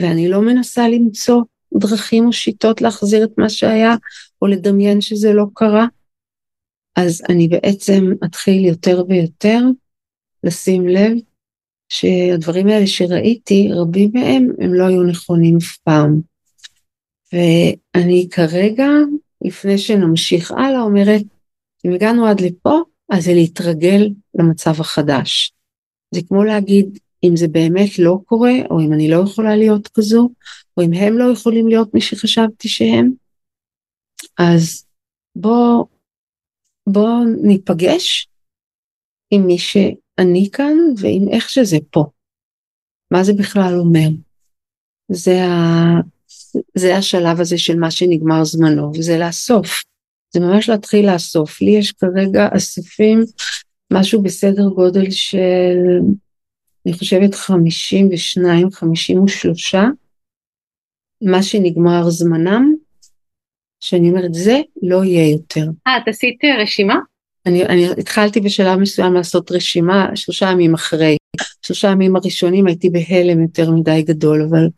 [0.00, 1.42] ואני לא מנסה למצוא
[1.74, 3.94] דרכים או שיטות להחזיר את מה שהיה,
[4.42, 5.86] או לדמיין שזה לא קרה,
[6.96, 9.60] אז אני בעצם אתחיל יותר ויותר
[10.44, 11.12] לשים לב
[11.88, 16.20] שהדברים האלה שראיתי, רבים מהם, הם לא היו נכונים אף פעם.
[17.32, 18.88] ואני כרגע,
[19.44, 21.22] לפני שנמשיך הלאה, אומרת,
[21.84, 25.52] אם הגענו עד לפה, אז זה להתרגל למצב החדש.
[26.14, 30.28] זה כמו להגיד, אם זה באמת לא קורה, או אם אני לא יכולה להיות כזו,
[30.76, 33.12] או אם הם לא יכולים להיות מי שחשבתי שהם,
[34.38, 34.86] אז
[35.36, 35.84] בוא,
[36.86, 38.28] בוא ניפגש
[39.30, 42.04] עם מי שאני כאן ועם איך שזה פה.
[43.10, 44.08] מה זה בכלל אומר?
[45.12, 46.00] זה, ה...
[46.74, 49.84] זה השלב הזה של מה שנגמר זמנו, וזה לאסוף.
[50.30, 51.60] זה ממש להתחיל לאסוף.
[51.60, 53.24] לי יש כרגע אספים
[53.92, 55.78] משהו בסדר גודל של,
[56.86, 59.74] אני חושבת 52, 53,
[61.22, 62.74] מה שנגמר זמנם,
[63.80, 65.66] שאני אומרת, זה לא יהיה יותר.
[65.86, 66.98] אה, את עשית אה, רשימה?
[67.46, 71.16] אני, אני התחלתי בשלב מסוים לעשות רשימה שלושה ימים אחרי.
[71.62, 74.68] שלושה ימים הראשונים הייתי בהלם יותר מדי גדול, אבל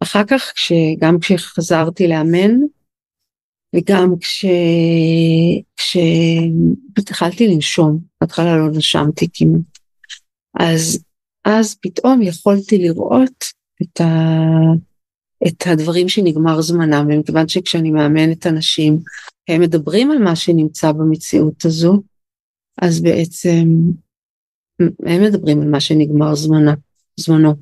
[0.00, 0.52] אחר כך,
[0.98, 2.50] גם כשחזרתי לאמן,
[3.76, 4.44] וגם כש...
[5.76, 9.60] כשהתחלתי לנשום, בהתחלה לא נשמתי כמעט,
[10.60, 11.04] אז
[11.44, 13.44] אז פתאום יכולתי לראות
[13.82, 14.06] את, ה...
[15.46, 18.98] את הדברים שנגמר זמנם, ומכיוון שכשאני מאמנת אנשים,
[19.48, 22.02] הם מדברים על מה שנמצא במציאות הזו,
[22.82, 23.68] אז בעצם
[25.06, 26.74] הם מדברים על מה שנגמר זמנה,
[27.16, 27.54] זמנו,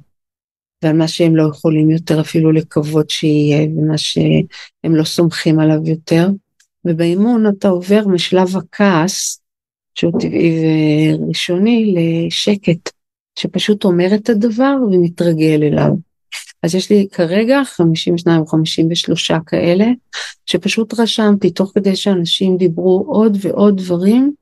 [0.83, 6.29] ועל מה שהם לא יכולים יותר אפילו לקוות שיהיה, ומה שהם לא סומכים עליו יותר.
[6.85, 9.41] ובאימון אתה עובר משלב הכעס,
[9.95, 10.59] שהוא טבעי
[11.19, 12.91] וראשוני, לשקט,
[13.39, 15.91] שפשוט אומר את הדבר ומתרגל אליו.
[16.63, 19.87] אז יש לי כרגע 52 או 53 כאלה,
[20.47, 24.33] שפשוט רשמתי תוך כדי שאנשים דיברו עוד ועוד דברים,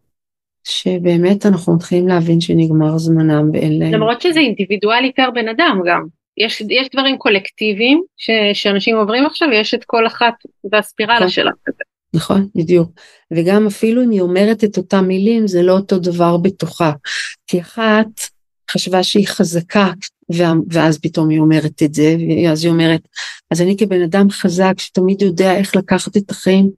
[0.64, 3.92] שבאמת אנחנו מתחילים להבין שנגמר זמנם ואין להם.
[3.92, 6.23] למרות שזה אינדיבידואלי פר בן אדם גם.
[6.36, 10.34] יש, יש דברים קולקטיביים ש, שאנשים עוברים עכשיו ויש את כל אחת
[10.72, 11.28] והספירלה נכון.
[11.28, 11.50] שלה.
[12.14, 12.90] נכון, בדיוק.
[13.30, 16.92] וגם אפילו אם היא אומרת את אותם מילים זה לא אותו דבר בתוכה.
[17.46, 18.06] כי אחת
[18.70, 19.90] חשבה שהיא חזקה
[20.70, 23.00] ואז פתאום היא אומרת את זה ואז היא אומרת
[23.50, 26.70] אז אני כבן אדם חזק שתמיד יודע איך לקחת את החיים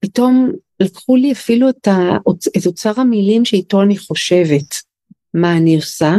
[0.00, 2.16] פתאום לקחו לי אפילו את, ה,
[2.56, 4.74] את אוצר המילים שאיתו אני חושבת
[5.34, 6.16] מה אני עושה,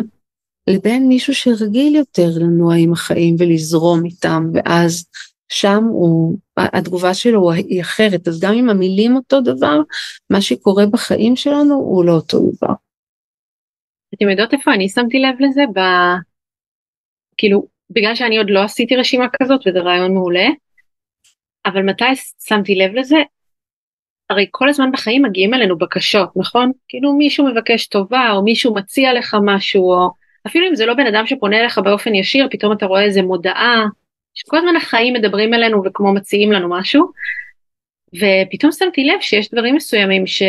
[0.69, 5.05] לבין מישהו שרגיל יותר לנוע עם החיים ולזרום איתם, ואז
[5.49, 9.79] שם הוא, התגובה שלו היא אחרת, אז גם אם המילים אותו דבר,
[10.29, 12.73] מה שקורה בחיים שלנו הוא לא אותו דבר.
[14.15, 15.61] אתם יודעות איפה אני שמתי לב לזה?
[15.75, 15.79] ב...
[17.37, 20.47] כאילו, בגלל שאני עוד לא עשיתי רשימה כזאת וזה רעיון מעולה,
[21.65, 22.15] אבל מתי
[22.47, 23.17] שמתי לב לזה?
[24.29, 26.71] הרי כל הזמן בחיים מגיעים אלינו בקשות, נכון?
[26.87, 30.09] כאילו מישהו מבקש טובה, או מישהו מציע לך משהו, או
[30.47, 33.85] אפילו אם זה לא בן אדם שפונה אליך באופן ישיר, פתאום אתה רואה איזה מודעה,
[34.33, 37.11] שכל הזמן החיים מדברים אלינו וכמו מציעים לנו משהו,
[38.15, 40.43] ופתאום שמתי לב שיש דברים מסוימים ש...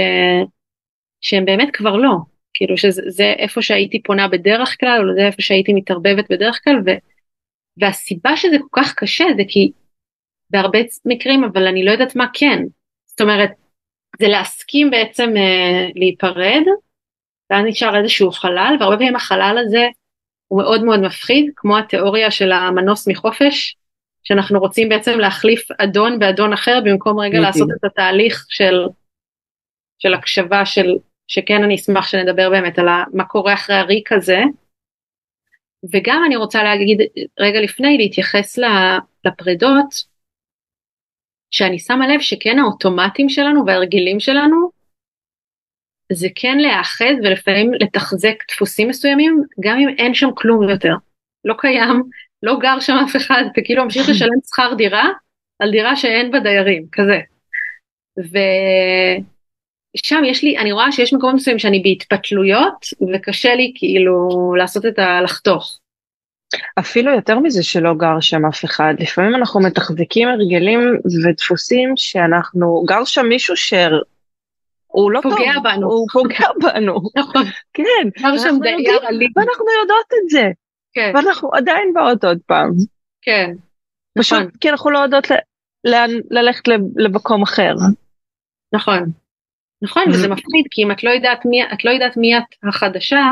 [1.20, 2.16] שהם באמת כבר לא,
[2.54, 6.90] כאילו שזה איפה שהייתי פונה בדרך כלל, או זה איפה שהייתי מתערבבת בדרך כלל, ו...
[7.80, 9.72] והסיבה שזה כל כך קשה זה כי
[10.50, 12.62] בהרבה מקרים, אבל אני לא יודעת מה כן.
[13.06, 13.50] זאת אומרת,
[14.20, 16.62] זה להסכים בעצם אה, להיפרד,
[17.50, 19.86] ואז נשאר איזשהו חלל, והרבה פעמים החלל הזה
[20.48, 23.76] הוא מאוד מאוד מפחיד, כמו התיאוריה של המנוס מחופש,
[24.22, 28.86] שאנחנו רוצים בעצם להחליף אדון באדון אחר, במקום רגע לעשות את התהליך של,
[29.98, 34.40] של הקשבה של, שכן אני אשמח שנדבר באמת על מה קורה אחרי הריק הזה.
[35.92, 36.98] וגם אני רוצה להגיד
[37.38, 38.58] רגע לפני להתייחס
[39.24, 40.10] לפרדות,
[41.50, 44.70] שאני שמה לב שכן האוטומטים שלנו וההרגלים שלנו
[46.12, 50.94] זה כן להיאחז ולפעמים לתחזק דפוסים מסוימים גם אם אין שם כלום יותר.
[51.44, 52.02] לא קיים,
[52.42, 55.08] לא גר שם אף אחד וכאילו ממשיך לשלם שכר דירה
[55.58, 57.20] על דירה שאין בה דיירים, כזה.
[59.96, 64.98] ושם יש לי, אני רואה שיש מקומות מסוימים שאני בהתפתלויות וקשה לי כאילו לעשות את
[64.98, 65.78] הלחתוך.
[66.78, 70.80] אפילו יותר מזה שלא גר שם אף אחד, לפעמים אנחנו מתחזקים הרגלים
[71.24, 73.56] ודפוסים שאנחנו, גר שם מישהו
[74.90, 75.86] שהוא לא פוגע טוב, בנו.
[75.86, 78.08] הוא פוגע בנו, נכון, כן,
[78.60, 80.48] דייר אלים, ואנחנו יודעות את זה,
[80.92, 82.70] כן, ואנחנו עדיין באות עוד פעם,
[83.22, 83.50] כן,
[84.18, 85.34] פשוט נכון, כי אנחנו לא יודעות ל-
[85.84, 87.74] לאן ללכת למקום אחר.
[88.72, 89.10] נכון,
[89.82, 93.30] נכון, וזה מפחיד כי אם את לא יודעת מי, את לא יודעת מי את החדשה,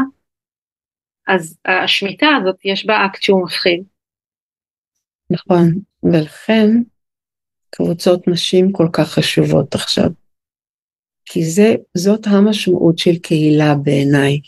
[1.29, 3.85] אז השמיטה הזאת יש בה אקט שהוא מפחיד.
[5.31, 5.64] נכון,
[6.03, 6.68] ולכן
[7.71, 10.11] קבוצות נשים כל כך חשובות עכשיו.
[11.28, 14.40] כי זה, זאת המשמעות של קהילה בעיניי.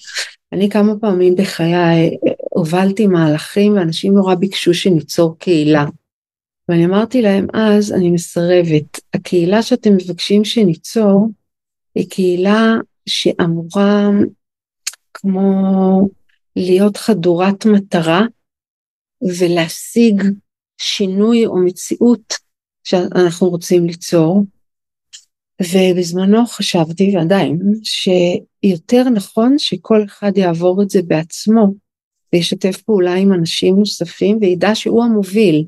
[0.52, 2.16] אני כמה פעמים בחיי
[2.50, 5.84] הובלתי מהלכים ואנשים נורא ביקשו שניצור קהילה.
[6.68, 11.28] ואני אמרתי להם אז, אני מסרבת, הקהילה שאתם מבקשים שניצור
[11.94, 12.74] היא קהילה
[13.06, 14.08] שאמורה
[15.14, 16.08] כמו
[16.56, 18.22] להיות חדורת מטרה
[19.22, 20.22] ולהשיג
[20.78, 22.34] שינוי או מציאות
[22.84, 24.44] שאנחנו רוצים ליצור.
[25.62, 31.75] ובזמנו חשבתי, ועדיין, שיותר נכון שכל אחד יעבור את זה בעצמו
[32.33, 35.64] וישתף פעולה עם אנשים נוספים וידע שהוא המוביל,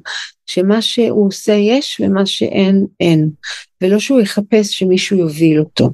[0.47, 3.31] שמה שהוא עושה יש ומה שאין אין,
[3.81, 5.91] ולא שהוא יחפש שמישהו יוביל אותו.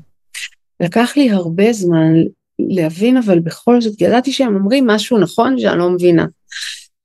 [0.81, 2.13] לקח לי הרבה זמן
[2.59, 6.27] להבין אבל בכל זאת, ידעתי שהם אומרים משהו נכון שאני לא מבינה.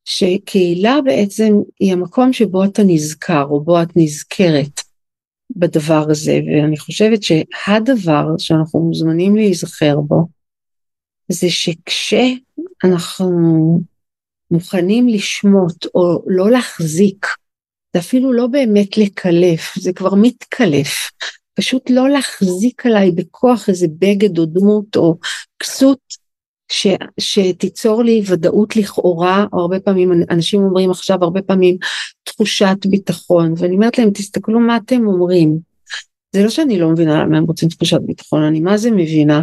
[0.05, 4.81] שקהילה בעצם היא המקום שבו אתה נזכר או בו את נזכרת
[5.55, 10.27] בדבר הזה ואני חושבת שהדבר שאנחנו מוזמנים להיזכר בו
[11.29, 13.29] זה שכשאנחנו
[14.51, 17.27] מוכנים לשמוט או לא להחזיק
[17.93, 21.11] זה אפילו לא באמת לקלף זה כבר מתקלף.
[21.53, 25.17] פשוט לא להחזיק עליי בכוח איזה בגד או דמות או
[25.59, 25.99] כסות
[26.73, 26.87] ש,
[27.19, 31.77] שתיצור לי ודאות לכאורה, או הרבה פעמים אנשים אומרים עכשיו הרבה פעמים
[32.23, 35.57] תחושת ביטחון, ואני אומרת להם תסתכלו מה אתם אומרים.
[36.35, 39.41] זה לא שאני לא מבינה למה הם רוצים תחושת ביטחון, אני מה זה מבינה.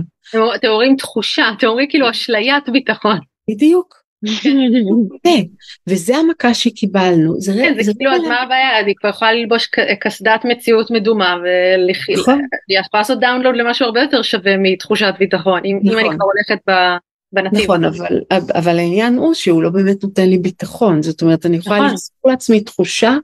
[0.54, 3.18] אתם אומרים תחושה, אתם אומרים כאילו אשליית ביטחון.
[3.50, 4.00] בדיוק.
[5.88, 7.40] וזה המכה שקיבלנו.
[7.40, 8.80] זה, כן, זה, כאילו, אז מה הבעיה?
[8.80, 9.68] אני כבר יכולה ללבוש
[10.00, 12.40] קסדת מציאות מדומה ולהתחיל נכון.
[12.92, 15.98] לעשות דאונלוד למשהו הרבה יותר שווה מתחושת ביטחון, אם, נכון.
[15.98, 16.72] אם אני כבר הולכת ב...
[17.32, 17.62] בנתיב.
[17.62, 18.20] נכון, אבל,
[18.54, 21.90] אבל העניין הוא שהוא לא באמת נותן לי ביטחון, זאת אומרת אני יכולה נכון.
[21.90, 23.16] ליצור לעצמי תחושה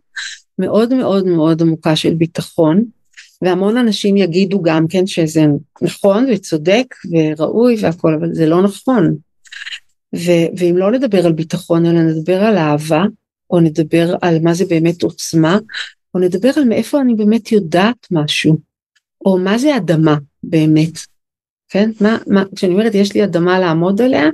[0.59, 2.85] מאוד מאוד מאוד עמוקה של ביטחון,
[3.43, 5.45] והמון אנשים יגידו גם כן שזה
[5.83, 9.17] נכון וצודק וראוי והכל, אבל זה לא נכון.
[10.17, 13.05] ו- ואם לא נדבר על ביטחון אלא נדבר על אהבה,
[13.51, 15.59] או נדבר על מה זה באמת עוצמה,
[16.15, 18.59] או נדבר על מאיפה אני באמת יודעת משהו,
[19.27, 20.99] או מה זה אדמה באמת,
[21.77, 21.91] כן?
[22.01, 24.25] מה, מה, כשאני אומרת יש לי אדמה לעמוד עליה,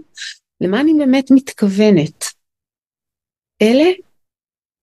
[0.60, 2.24] למה אני באמת מתכוונת?
[3.62, 3.90] אלה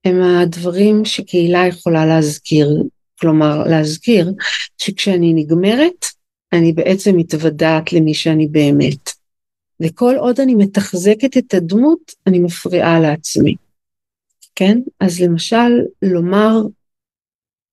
[0.06, 2.84] הם הדברים שקהילה יכולה להזכיר,
[3.19, 4.32] כלומר להזכיר
[4.78, 6.06] שכשאני נגמרת,
[6.54, 9.10] אני בעצם מתוודעת למי שאני באמת.
[9.80, 13.56] וכל עוד אני מתחזקת את הדמות, אני מפריעה לעצמי.
[14.56, 14.80] כן?
[15.00, 16.62] אז למשל, לומר,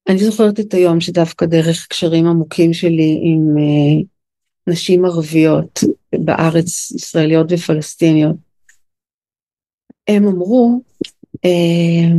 [0.08, 4.15] אני זוכרת את היום שדווקא דרך קשרים עמוקים שלי עם uh,
[4.66, 5.80] נשים ערביות
[6.24, 8.36] בארץ, ישראליות ופלסטיניות,
[10.08, 10.80] הם אמרו,
[11.36, 12.14] uh,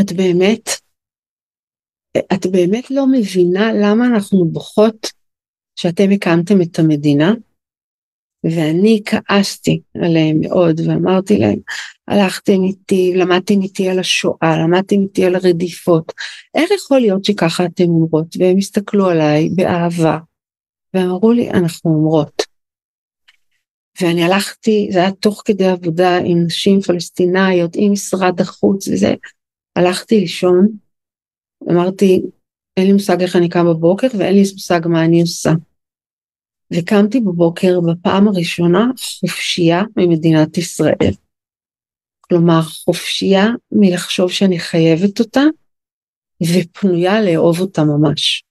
[0.00, 0.68] את באמת,
[2.32, 5.10] את באמת לא מבינה למה אנחנו בוכות
[5.76, 7.32] שאתם הקמתם את המדינה?
[8.44, 11.58] ואני כעסתי עליהם מאוד ואמרתי להם,
[12.08, 16.12] הלכתם איתי, למדתם איתי על השואה, למדתם איתי על הרדיפות,
[16.54, 18.36] איך יכול להיות שככה אתם אומרות?
[18.38, 20.18] והם הסתכלו עליי באהבה,
[20.94, 22.42] והם אמרו לי, אנחנו אומרות.
[24.00, 29.14] ואני הלכתי, זה היה תוך כדי עבודה עם נשים פלסטינאיות, עם משרד החוץ וזה,
[29.76, 30.68] הלכתי לישון,
[31.70, 32.22] אמרתי,
[32.76, 35.50] אין לי מושג איך אני קם בבוקר ואין לי מושג מה אני עושה.
[36.72, 38.86] וקמתי בבוקר בפעם הראשונה
[39.20, 41.12] חופשייה ממדינת ישראל.
[42.20, 45.42] כלומר, חופשייה מלחשוב שאני חייבת אותה,
[46.42, 48.44] ופנויה לאהוב אותה ממש.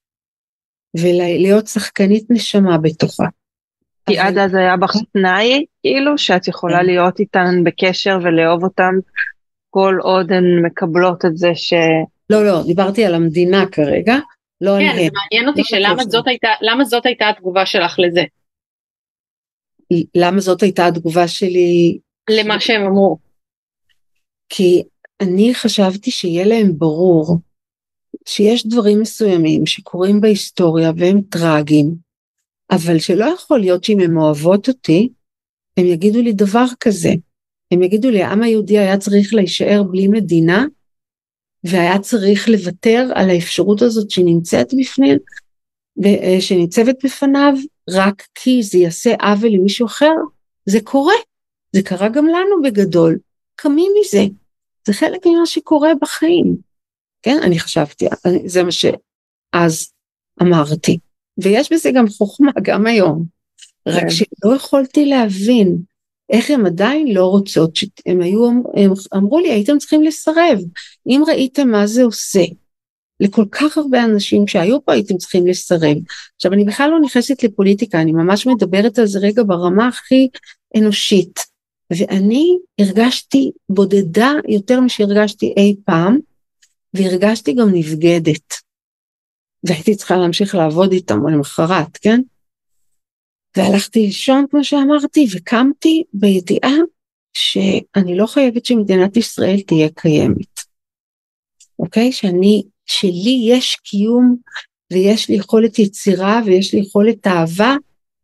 [0.97, 3.25] ולהיות שחקנית נשמה בתוכה.
[4.06, 6.86] כי עד אז היה בך תנאי, כאילו, שאת יכולה כן.
[6.86, 8.93] להיות איתן בקשר ולאהוב אותן
[9.69, 11.73] כל עוד הן מקבלות את זה ש...
[12.30, 14.15] לא, לא, דיברתי על המדינה כרגע,
[14.62, 18.23] לא כן, זה מעניין אותי לא שלמה זאת הייתה, למה זאת הייתה התגובה שלך לזה?
[20.15, 21.97] למה זאת הייתה התגובה שלי?
[22.30, 23.17] למה שהם אמרו.
[24.49, 24.84] כי
[25.21, 27.38] אני חשבתי שיהיה להם ברור
[28.25, 31.95] שיש דברים מסוימים שקורים בהיסטוריה והם טרגיים,
[32.71, 35.10] אבל שלא יכול להיות שאם הן אוהבות אותי,
[35.77, 37.13] הם יגידו לי דבר כזה.
[37.71, 40.65] הם יגידו לי, העם היהודי היה צריך להישאר בלי מדינה,
[41.63, 45.17] והיה צריך לוותר על האפשרות הזאת שנמצאת בפנים,
[46.05, 47.53] אה, שניצבת בפניו,
[47.89, 50.13] רק כי זה יעשה עוול למישהו אחר,
[50.65, 51.13] זה קורה.
[51.75, 53.17] זה קרה גם לנו בגדול.
[53.55, 54.25] קמים מזה.
[54.88, 56.70] זה חלק ממה שקורה בחיים.
[57.21, 58.05] כן, אני חשבתי,
[58.45, 59.91] זה מה שאז
[60.41, 60.97] אמרתי.
[61.38, 63.25] ויש בזה גם חוכמה, גם היום.
[63.88, 64.10] רק כן.
[64.10, 65.77] שלא יכולתי להבין
[66.31, 70.60] איך הן עדיין לא רוצות, הם היו, הם אמרו לי הייתם צריכים לסרב,
[71.07, 72.43] אם ראיתם מה זה עושה
[73.19, 75.97] לכל כך הרבה אנשים שהיו פה הייתם צריכים לסרב.
[76.36, 80.27] עכשיו אני בכלל לא נכנסת לפוליטיקה, אני ממש מדברת על זה רגע ברמה הכי
[80.77, 81.39] אנושית,
[81.91, 86.19] ואני הרגשתי בודדה יותר משהרגשתי אי פעם,
[86.93, 88.54] והרגשתי גם נבגדת.
[89.63, 92.21] והייתי צריכה להמשיך לעבוד איתם למחרת, כן?
[93.58, 96.77] והלכתי לישון כמו שאמרתי וקמתי בידיעה
[97.34, 100.60] שאני לא חייבת שמדינת ישראל תהיה קיימת.
[101.80, 102.12] אוקיי?
[102.12, 104.38] שאני, שלי יש קיום
[104.93, 107.75] ויש לי יכולת יצירה ויש לי יכולת אהבה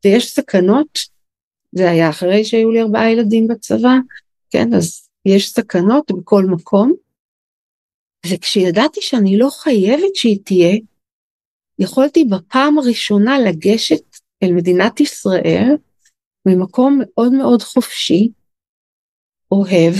[0.06, 1.00] ויש סכנות.
[1.72, 3.96] זה היה אחרי שהיו לי ארבעה ילדים בצבא,
[4.50, 4.74] כן?
[4.74, 6.94] אז יש סכנות בכל מקום.
[8.26, 10.78] וכשידעתי שאני לא חייבת שהיא תהיה,
[11.80, 14.04] יכולתי בפעם הראשונה לגשת
[14.44, 15.78] אל מדינת ישראל
[16.46, 18.30] ממקום מאוד מאוד חופשי,
[19.52, 19.94] אוהב,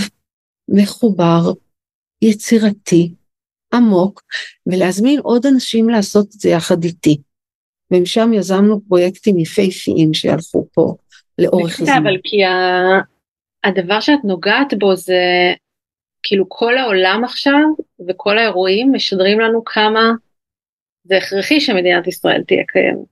[0.68, 1.52] מחובר,
[2.22, 3.14] יצירתי,
[3.74, 4.22] עמוק,
[4.66, 7.20] ולהזמין עוד אנשים לעשות את זה יחד איתי.
[7.90, 10.94] ומשם יזמנו פרויקטים יפהפיים שהלכו פה
[11.38, 11.92] לאורך זמן.
[12.02, 12.36] אבל כי
[13.64, 15.22] הדבר שאת נוגעת בו זה
[16.22, 17.64] כאילו כל העולם עכשיו
[18.08, 20.10] וכל האירועים משדרים לנו כמה
[21.04, 23.06] זה הכרחי שמדינת ישראל תהיה קיימת.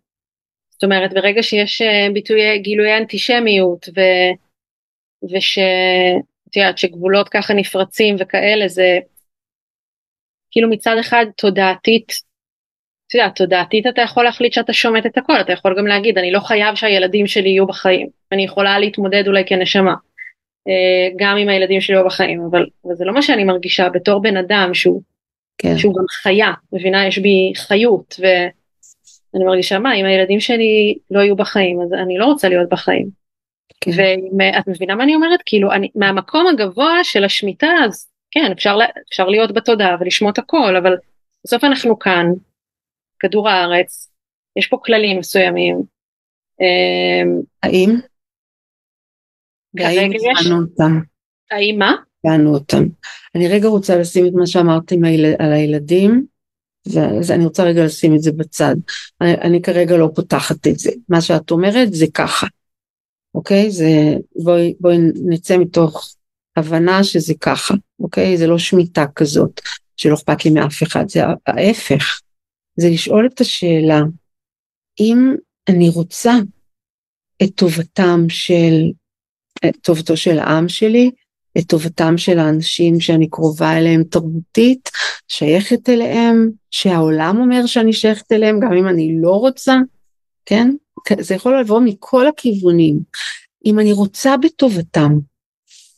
[0.71, 4.01] זאת אומרת, ברגע שיש אה, ביטויי גילויי אנטישמיות ו...
[5.33, 5.59] וש...
[6.49, 8.99] את יודעת, שגבולות ככה נפרצים וכאלה, זה
[10.51, 12.13] כאילו מצד אחד תודעתית,
[13.07, 16.31] את יודעת, תודעתית אתה יכול להחליט שאתה שומט את הכל, אתה יכול גם להגיד, אני
[16.31, 19.97] לא חייב שהילדים שלי יהיו בחיים, אני יכולה להתמודד אולי כנשמה, אה,
[21.17, 24.37] גם אם הילדים שלי יהיו בחיים, אבל, אבל זה לא מה שאני מרגישה בתור בן
[24.37, 25.03] אדם שהוא,
[25.59, 25.79] כן.
[25.79, 31.37] שהוא גם חיה, מבינה, יש בי חיות, ואני מרגישה, מה, אם הילדים שלי לא יהיו
[31.37, 33.09] בחיים, אז אני לא רוצה להיות בחיים.
[33.81, 33.91] כן.
[34.39, 35.41] ואת מבינה מה אני אומרת?
[35.47, 40.97] כאילו, אני, מהמקום הגבוה של השמיטה, אז כן, אפשר, אפשר להיות בתודעה ולשמוט הכל, אבל
[41.45, 42.27] בסוף אנחנו כאן,
[43.21, 44.11] כדור הארץ,
[44.57, 45.83] יש פה כללים מסוימים.
[46.61, 47.91] אמ, האם?
[49.79, 51.01] האם הצבענו אותם?
[51.51, 51.95] האם מה?
[52.19, 52.85] הצבענו אותם.
[53.35, 54.97] אני רגע רוצה לשים את מה שאמרתי
[55.39, 56.27] על הילדים,
[57.29, 58.77] ואני רוצה רגע לשים את זה בצד.
[59.21, 60.91] אני, אני כרגע לא פותחת את זה.
[61.09, 62.47] מה שאת אומרת זה ככה.
[63.35, 63.71] אוקיי?
[63.71, 64.97] זה, בואי, בואי
[65.27, 66.15] נצא מתוך
[66.57, 68.37] הבנה שזה ככה, אוקיי?
[68.37, 69.61] זה לא שמיטה כזאת
[69.97, 72.21] שלא אכפת לי מאף אחד, זה ההפך.
[72.77, 74.01] זה לשאול את השאלה,
[75.01, 75.35] אם
[75.69, 76.33] אני רוצה
[77.43, 78.93] את טובתם של,
[79.65, 81.11] את טובתו של העם שלי,
[81.59, 84.91] את טובתם של האנשים שאני קרובה אליהם תרבותית,
[85.29, 89.77] שייכת אליהם, שהעולם אומר שאני שייכת אליהם, גם אם אני לא רוצה,
[90.47, 90.75] כן?
[91.21, 92.99] זה יכול לבוא מכל הכיוונים.
[93.67, 95.13] אם אני רוצה בטובתם,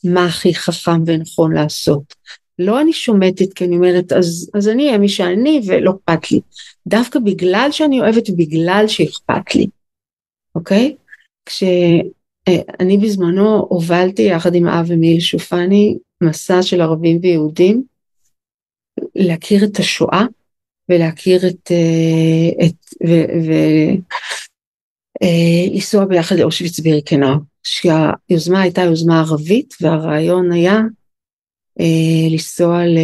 [0.05, 2.15] מה הכי חכם ונכון לעשות?
[2.59, 6.41] לא אני שומטת כי אני אומרת אז, אז אני אהיה מי שאני ולא אכפת לי.
[6.87, 9.67] דווקא בגלל שאני אוהבת ובגלל שאכפת לי,
[10.55, 10.97] אוקיי?
[11.47, 12.11] כשאני
[12.49, 17.83] אה, בזמנו הובלתי יחד עם אב ומיל שופני מסע של ערבים ויהודים
[19.15, 20.25] להכיר את השואה
[20.89, 23.13] ולהכיר את, אה, את ו,
[23.47, 23.53] ו,
[25.23, 30.79] אה, לנסוע ביחד לאושוויץ בירקנאו, שהיוזמה הייתה יוזמה ערבית והרעיון היה
[32.31, 32.99] לנסוע ל...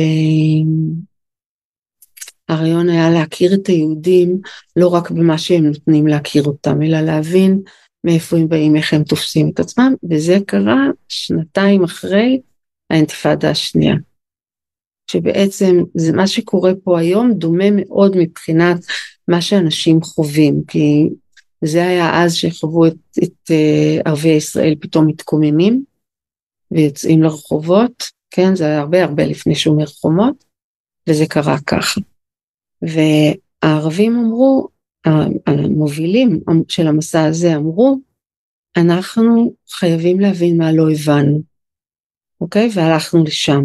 [2.49, 4.41] הרעיון היה להכיר את היהודים
[4.77, 7.63] לא רק במה שהם נותנים להכיר אותם, אלא להבין
[8.05, 12.41] מאיפה הם באים, איך הם תופסים את עצמם, וזה קרה שנתיים אחרי
[12.91, 13.95] האינתיפאדה השנייה.
[15.11, 18.79] שבעצם זה מה שקורה פה היום דומה מאוד מבחינת
[19.29, 21.09] מה שאנשים חווים, כי
[21.65, 25.85] זה היה אז שחוו את, את uh, ערביי ישראל פתאום מתקוממים
[26.71, 30.45] ויוצאים לרחובות, כן, זה היה הרבה הרבה לפני שומר חומות,
[31.09, 32.01] וזה קרה ככה.
[32.83, 34.69] והערבים אמרו,
[35.47, 38.01] המובילים של המסע הזה אמרו,
[38.77, 41.43] אנחנו חייבים להבין מה לא הבנו,
[42.41, 42.69] אוקיי?
[42.75, 43.63] והלכנו לשם.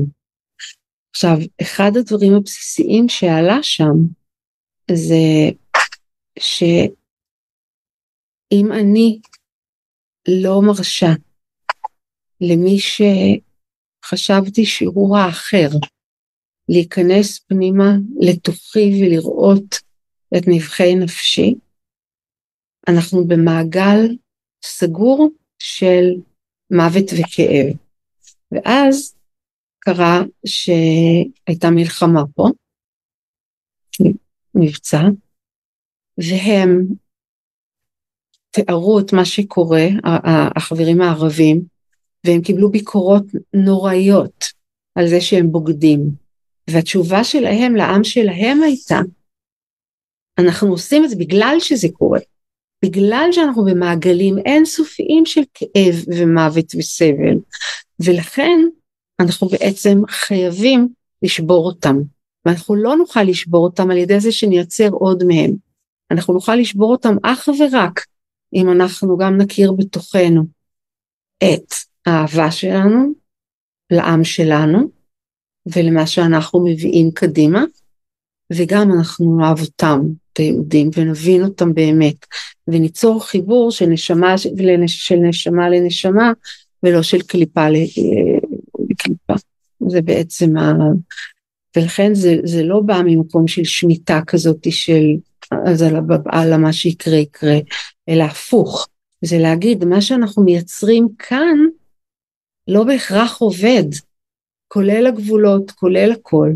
[1.12, 3.96] עכשיו, אחד הדברים הבסיסיים שעלה שם
[4.92, 5.50] זה
[6.40, 6.64] ש...
[8.52, 9.20] אם אני
[10.28, 11.14] לא מרשה
[12.42, 12.78] למי
[14.06, 15.70] שחשבתי שהוא האחר
[16.70, 19.89] להיכנס פנימה לתוכי ולראות
[20.38, 21.56] את נבחי נפשי,
[22.88, 24.16] אנחנו במעגל
[24.64, 26.06] סגור של
[26.72, 27.76] מוות וכאב.
[28.52, 29.16] ואז
[29.80, 32.48] קרה שהייתה מלחמה פה,
[34.56, 35.02] מבצע,
[36.18, 36.86] והם
[38.52, 39.84] תיארו את מה שקורה,
[40.56, 41.62] החברים הערבים,
[42.24, 43.24] והם קיבלו ביקורות
[43.54, 44.46] נוראיות
[44.96, 46.00] על זה שהם בוגדים.
[46.70, 49.00] והתשובה שלהם לעם שלהם הייתה,
[50.40, 52.20] אנחנו עושים את זה בגלל שזה קורה,
[52.86, 57.38] בגלל שאנחנו במעגלים אינסופיים של כאב ומוות וסבל,
[58.00, 58.60] ולכן
[59.20, 60.88] אנחנו בעצם חייבים
[61.22, 61.98] לשבור אותם,
[62.46, 65.56] ואנחנו לא נוכל לשבור אותם על ידי זה שנייצר עוד מהם,
[66.12, 68.06] אנחנו נוכל לשבור אותם אך ורק
[68.54, 70.44] אם אנחנו גם נכיר בתוכנו
[71.44, 71.74] את
[72.06, 73.14] האהבה שלנו
[73.92, 74.80] לעם שלנו
[75.66, 77.64] ולמה שאנחנו מביאים קדימה,
[78.54, 80.00] וגם אנחנו נאהב אותם,
[80.40, 82.26] היהודים, ונבין אותם באמת,
[82.68, 84.36] וניצור חיבור של נשמה,
[84.88, 86.32] של נשמה לנשמה,
[86.84, 87.68] ולא של קליפה
[88.90, 89.34] לקליפה.
[89.90, 90.74] זה בעצם ה...
[91.78, 95.04] ולכן זה, זה לא בא ממקום של שמיטה כזאת של
[95.66, 95.86] אז
[96.26, 97.58] על מה שיקרה יקרה,
[98.10, 98.88] אלא הפוך,
[99.22, 101.58] זה להגיד מה שאנחנו מייצרים כאן
[102.68, 103.84] לא בהכרח עובד,
[104.68, 106.50] כולל הגבולות, כולל הכל.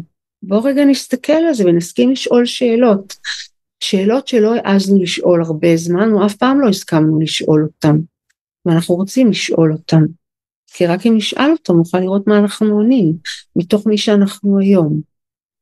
[0.44, 3.16] בואו רגע נסתכל על זה ונסכים לשאול שאלות.
[3.84, 7.96] שאלות שלא העזנו לשאול הרבה זמן, או אף פעם לא הסכמנו לשאול אותן,
[8.66, 10.04] ואנחנו רוצים לשאול אותן.
[10.74, 13.14] כי רק אם נשאל אותם נוכל לראות מה אנחנו עונים,
[13.56, 15.02] מתוך מי שאנחנו היום.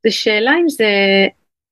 [0.06, 0.86] זו שאלה אם זה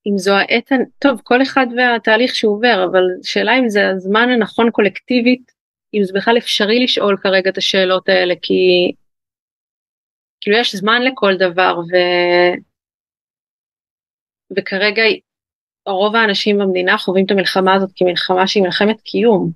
[0.08, 4.72] אם זו העת, טוב, כל אחד והתהליך שהוא עובר, אבל שאלה אם זה הזמן הנכון
[4.72, 5.52] קולקטיבית,
[5.94, 8.54] אם זה בכלל אפשרי לשאול כרגע את השאלות האלה, כי
[10.42, 11.96] כאילו יש זמן לכל דבר, ו...
[14.58, 15.04] וכרגע
[15.88, 19.52] רוב האנשים במדינה חווים את המלחמה הזאת כמלחמה שהיא מלחמת קיום,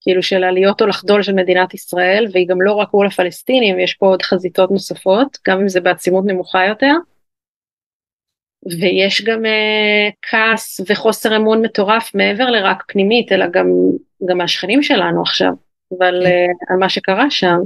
[0.00, 3.94] כאילו של עליות או לחדול של מדינת ישראל, והיא גם לא רק מול הפלסטינים, יש
[3.94, 6.94] פה עוד חזיתות נוספות, גם אם זה בעצימות נמוכה יותר.
[8.80, 13.66] ויש גם uh, כעס וחוסר אמון מטורף מעבר לרק פנימית, אלא גם,
[14.28, 15.52] גם מהשכנים שלנו עכשיו,
[15.98, 17.58] אבל uh, על מה שקרה שם.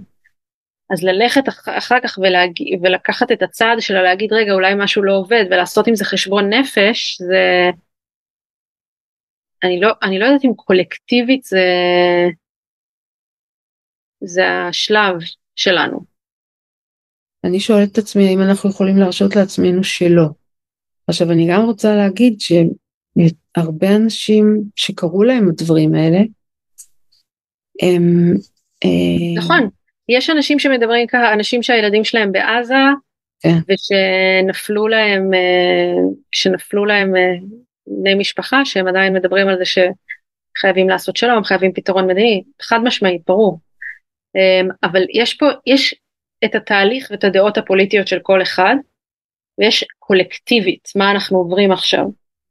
[0.91, 2.53] אז ללכת אח, אחר כך ולהג,
[2.83, 7.17] ולקחת את הצעד שלה להגיד רגע אולי משהו לא עובד ולעשות עם זה חשבון נפש
[7.21, 7.71] זה
[9.65, 11.67] אני לא אני לא יודעת אם קולקטיבית זה
[14.25, 15.15] זה השלב
[15.57, 16.01] שלנו.
[17.45, 20.27] אני שואלת את עצמי האם אנחנו יכולים להרשות לעצמנו שלא.
[21.09, 26.19] עכשיו אני גם רוצה להגיד שהרבה אנשים שקראו להם הדברים האלה
[27.83, 28.35] הם
[28.85, 29.69] אה, נכון
[30.09, 32.75] יש אנשים שמדברים ככה אנשים שהילדים שלהם בעזה
[33.41, 33.57] כן.
[33.69, 37.35] ושנפלו להם אה, שנפלו להם אה,
[37.87, 43.23] בני משפחה שהם עדיין מדברים על זה שחייבים לעשות שלום חייבים פתרון מדיני חד משמעית
[43.27, 43.61] ברור
[44.83, 45.95] אבל יש פה יש
[46.45, 48.75] את התהליך ואת הדעות הפוליטיות של כל אחד
[49.59, 52.05] ויש קולקטיבית מה אנחנו עוברים עכשיו.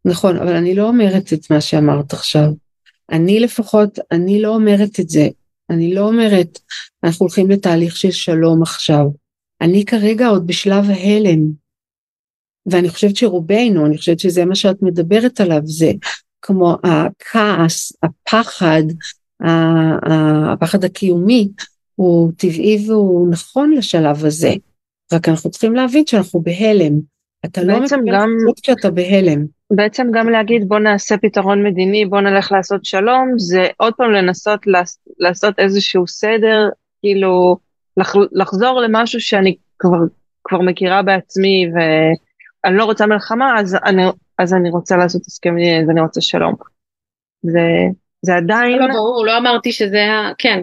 [0.05, 2.47] נכון אבל אני לא אומרת את מה שאמרת עכשיו.
[3.11, 5.27] אני לפחות אני לא אומרת את זה
[5.69, 6.59] אני לא אומרת
[7.03, 9.05] אנחנו הולכים לתהליך של שלום עכשיו.
[9.61, 11.64] אני כרגע עוד בשלב ההלם.
[12.65, 15.91] ואני חושבת שרובנו אני חושבת שזה מה שאת מדברת עליו זה
[16.41, 18.83] כמו הכעס הפחד
[20.53, 21.49] הפחד הקיומי
[21.95, 24.51] הוא טבעי והוא נכון לשלב הזה.
[25.13, 26.99] רק אנחנו צריכים להבין שאנחנו בהלם.
[27.45, 28.29] אתה לא מקבל גם
[28.63, 29.45] כשאתה בהלם.
[29.71, 34.59] בעצם גם להגיד בוא נעשה פתרון מדיני, בוא נלך לעשות שלום, זה עוד פעם לנסות
[35.19, 36.69] לעשות איזשהו סדר,
[37.01, 37.57] כאילו
[37.97, 39.97] לח, לחזור למשהו שאני כבר,
[40.43, 41.65] כבר מכירה בעצמי
[42.65, 44.03] ואני לא רוצה מלחמה, אז אני,
[44.37, 46.53] אז אני רוצה לעשות הסכם אז אני רוצה שלום.
[47.41, 47.59] זה,
[48.21, 48.79] זה עדיין...
[48.79, 50.05] לא, ברור, לא אמרתי שזה,
[50.37, 50.59] כן.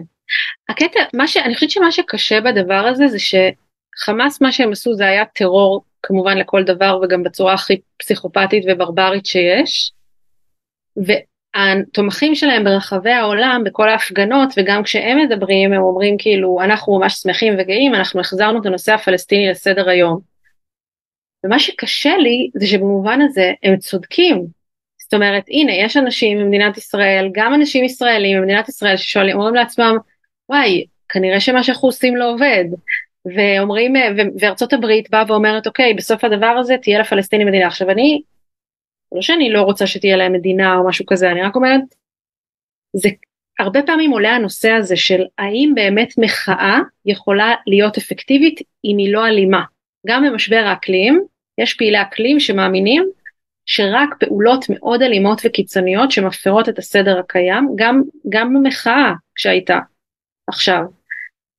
[0.69, 1.37] הקטע, מה ש...
[1.37, 6.37] אני חושבת שמה שקשה בדבר הזה זה שחמאס מה שהם עשו זה היה טרור כמובן
[6.37, 9.91] לכל דבר וגם בצורה הכי פסיכופתית וברברית שיש.
[10.97, 17.53] והתומכים שלהם ברחבי העולם בכל ההפגנות וגם כשהם מדברים הם אומרים כאילו אנחנו ממש שמחים
[17.59, 20.32] וגאים אנחנו החזרנו את הנושא הפלסטיני לסדר היום.
[21.45, 24.45] ומה שקשה לי זה שבמובן הזה הם צודקים.
[25.01, 29.97] זאת אומרת הנה יש אנשים במדינת ישראל גם אנשים ישראלים במדינת ישראל ששואלים אומרים לעצמם
[30.49, 32.65] וואי כנראה שמה שאנחנו עושים לא עובד.
[33.25, 33.93] ואומרים
[34.39, 37.67] וארצות הברית באה ואומרת אוקיי בסוף הדבר הזה תהיה לפלסטינים מדינה.
[37.67, 38.21] עכשיו אני
[39.11, 41.81] לא שאני לא רוצה שתהיה להם מדינה או משהו כזה אני רק אומרת
[42.95, 43.09] זה
[43.59, 49.27] הרבה פעמים עולה הנושא הזה של האם באמת מחאה יכולה להיות אפקטיבית אם היא לא
[49.27, 49.63] אלימה.
[50.07, 51.25] גם במשבר האקלים
[51.57, 53.09] יש פעילי אקלים שמאמינים
[53.65, 59.79] שרק פעולות מאוד אלימות וקיצוניות שמפרות את הסדר הקיים גם גם במחאה שהייתה
[60.47, 60.81] עכשיו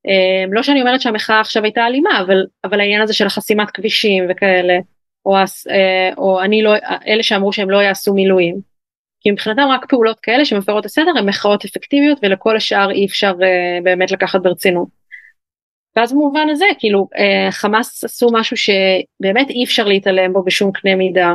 [0.06, 4.24] אמ, לא שאני אומרת שהמחאה עכשיו הייתה אלימה אבל אבל העניין הזה של החסימת כבישים
[4.30, 4.78] וכאלה
[5.26, 6.72] או, אה, או אני לא
[7.06, 8.74] אלה שאמרו שהם לא יעשו מילואים.
[9.20, 13.84] כי מבחינתם רק פעולות כאלה שמפרות הסדר הן מחאות אפקטיביות ולכל השאר אי אפשר uh,
[13.84, 14.88] באמת לקחת ברצינות.
[15.96, 20.96] ואז במובן הזה כאילו uh, חמאס עשו משהו שבאמת אי אפשר להתעלם בו בשום קנה
[20.96, 21.34] מידה.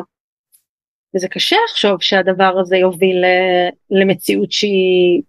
[1.16, 3.24] וזה קשה לחשוב שהדבר הזה יוביל
[3.92, 5.22] למציאות שהיא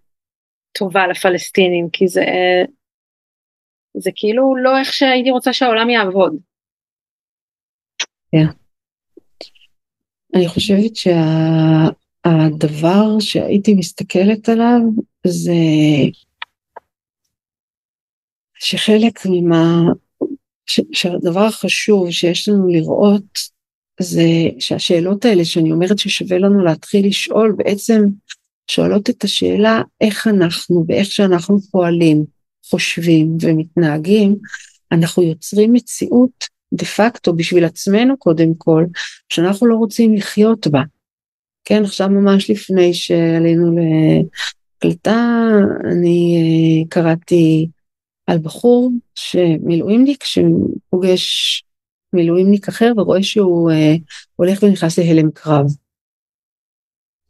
[0.71, 2.25] טובה לפלסטינים כי זה
[3.97, 6.35] זה כאילו לא איך שהייתי רוצה שהעולם יעבוד.
[8.35, 8.53] Yeah.
[10.35, 12.39] אני חושבת שהדבר
[13.19, 14.81] שה, שהייתי מסתכלת עליו
[15.27, 15.53] זה
[18.63, 19.81] שחלק ממה,
[20.65, 23.39] ש, שהדבר החשוב שיש לנו לראות
[23.99, 24.23] זה
[24.59, 28.03] שהשאלות האלה שאני אומרת ששווה לנו להתחיל לשאול בעצם
[28.67, 32.25] שואלות את השאלה איך אנחנו ואיך שאנחנו פועלים
[32.65, 34.35] חושבים ומתנהגים,
[34.91, 38.85] אנחנו יוצרים מציאות דה פקטו בשביל עצמנו קודם כל,
[39.29, 40.81] שאנחנו לא רוצים לחיות בה.
[41.65, 45.49] כן, עכשיו ממש לפני שעלינו להקלטה,
[45.91, 46.43] אני
[46.85, 47.67] uh, קראתי
[48.27, 51.63] על בחור שמילואימניק שפוגש
[52.13, 53.99] מילואימניק אחר ורואה שהוא uh,
[54.35, 55.65] הולך ונכנס להלם קרב.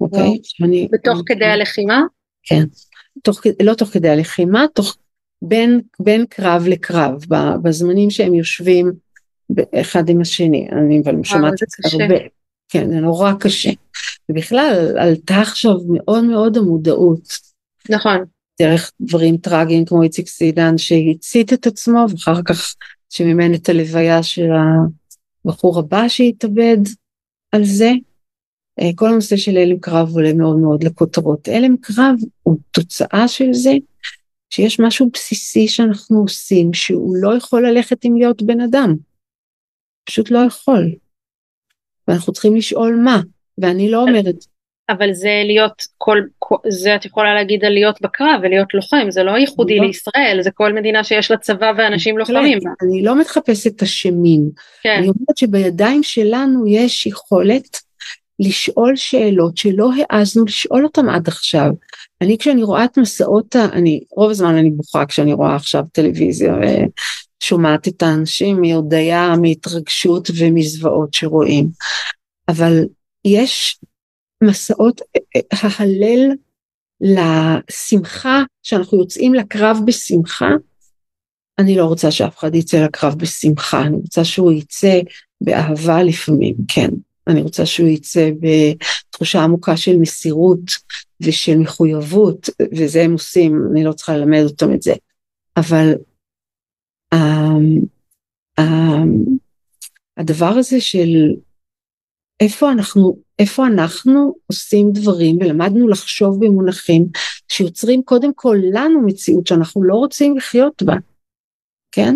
[0.02, 0.20] אוקיי?
[0.20, 0.89] Okay?
[0.92, 2.02] בתוך אני, כדי הלחימה?
[2.44, 2.64] כן.
[3.24, 4.98] תוך, לא תוך כדי הלחימה, תוך
[5.42, 7.16] בין, בין קרב לקרב,
[7.64, 8.92] בזמנים שהם יושבים
[9.82, 11.54] אחד עם השני, אני אבל שומעת
[11.94, 12.16] הרבה,
[12.70, 13.70] כן, זה נורא קשה.
[14.30, 17.22] ובכלל, עלתה עכשיו מאוד מאוד המודעות.
[17.89, 18.18] נכון.
[18.62, 22.76] דרך דברים טרגיים כמו איציק סידן שהצית את עצמו ואחר כך
[23.09, 24.49] שמימן את הלוויה של
[25.45, 26.78] הבחור הבא שהתאבד
[27.51, 27.91] על זה.
[28.80, 31.47] אה, כל הנושא של הלם קרב עולה מאוד מאוד לכותרות.
[31.47, 33.74] הלם קרב הוא תוצאה של זה
[34.49, 38.95] שיש משהו בסיסי שאנחנו עושים שהוא לא יכול ללכת עם להיות בן אדם.
[40.05, 40.91] פשוט לא יכול.
[42.07, 43.22] ואנחנו צריכים לשאול מה,
[43.57, 44.51] ואני לא אומרת.
[44.92, 46.22] אבל זה להיות כל,
[46.70, 49.86] זה את יכולה להגיד על להיות בקרב ולהיות לוחם, זה לא ייחודי לא.
[49.86, 52.60] לישראל, זה כל מדינה שיש לה צבא ואנשים לוחמים.
[52.82, 54.50] אני לא מחפשת אשמים,
[54.84, 54.96] כן.
[54.98, 57.78] אני אומרת שבידיים שלנו יש יכולת
[58.39, 61.72] לשאול שאלות שלא העזנו לשאול אותם עד עכשיו.
[62.22, 66.56] אני כשאני רואה את מסעות, אני רוב הזמן אני בוכה כשאני רואה עכשיו טלוויזיה
[67.44, 71.70] ושומעת את האנשים מהודיה, מהתרגשות ומזוועות שרואים.
[72.48, 72.86] אבל
[73.26, 73.80] יש
[74.44, 75.02] מסעות,
[75.52, 76.32] ההלל
[77.02, 80.50] לשמחה, שאנחנו יוצאים לקרב בשמחה,
[81.60, 85.00] אני לא רוצה שאף אחד יצא לקרב בשמחה, אני רוצה שהוא יצא
[85.42, 86.89] באהבה לפעמים, כן.
[87.28, 90.60] אני רוצה שהוא יצא בתחושה עמוקה של מסירות
[91.22, 94.94] ושל מחויבות, וזה הם עושים, אני לא צריכה ללמד אותם את זה.
[95.58, 95.94] אבל
[97.16, 97.86] um,
[98.60, 99.32] um,
[100.18, 101.10] הדבר הזה של
[102.39, 107.06] איפה אנחנו, איפה אנחנו עושים דברים ולמדנו לחשוב במונחים
[107.48, 110.94] שיוצרים קודם כל לנו מציאות שאנחנו לא רוצים לחיות בה,
[111.92, 112.16] כן?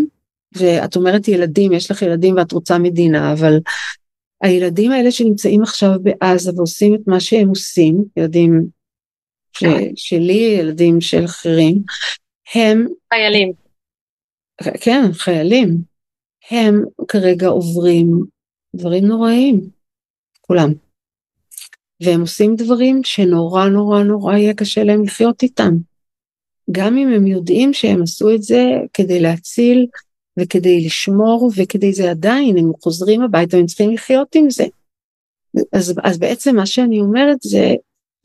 [0.58, 3.54] ואת אומרת ילדים, יש לך ילדים ואת רוצה מדינה, אבל
[4.42, 8.68] הילדים האלה שנמצאים עכשיו בעזה ועושים את מה שהם עושים, ילדים
[9.58, 9.64] ש,
[9.96, 11.84] שלי, ילדים של אחרים,
[12.56, 12.88] הם...
[13.14, 13.54] חיילים.
[14.82, 15.78] כן, חיילים.
[16.52, 18.26] הם כרגע עוברים
[18.76, 19.70] דברים נוראים,
[20.42, 20.85] כולם.
[22.02, 25.74] והם עושים דברים שנורא נורא נורא יהיה קשה להם לחיות איתם.
[26.72, 29.88] גם אם הם יודעים שהם עשו את זה כדי להציל
[30.40, 34.66] וכדי לשמור וכדי זה עדיין הם חוזרים הביתה והם צריכים לחיות עם זה.
[35.74, 37.74] אז, אז בעצם מה שאני אומרת זה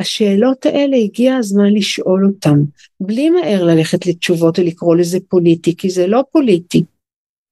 [0.00, 2.58] השאלות האלה הגיע הזמן לשאול אותן
[3.00, 6.84] בלי מהר ללכת לתשובות ולקרוא לזה פוליטי כי זה לא פוליטי.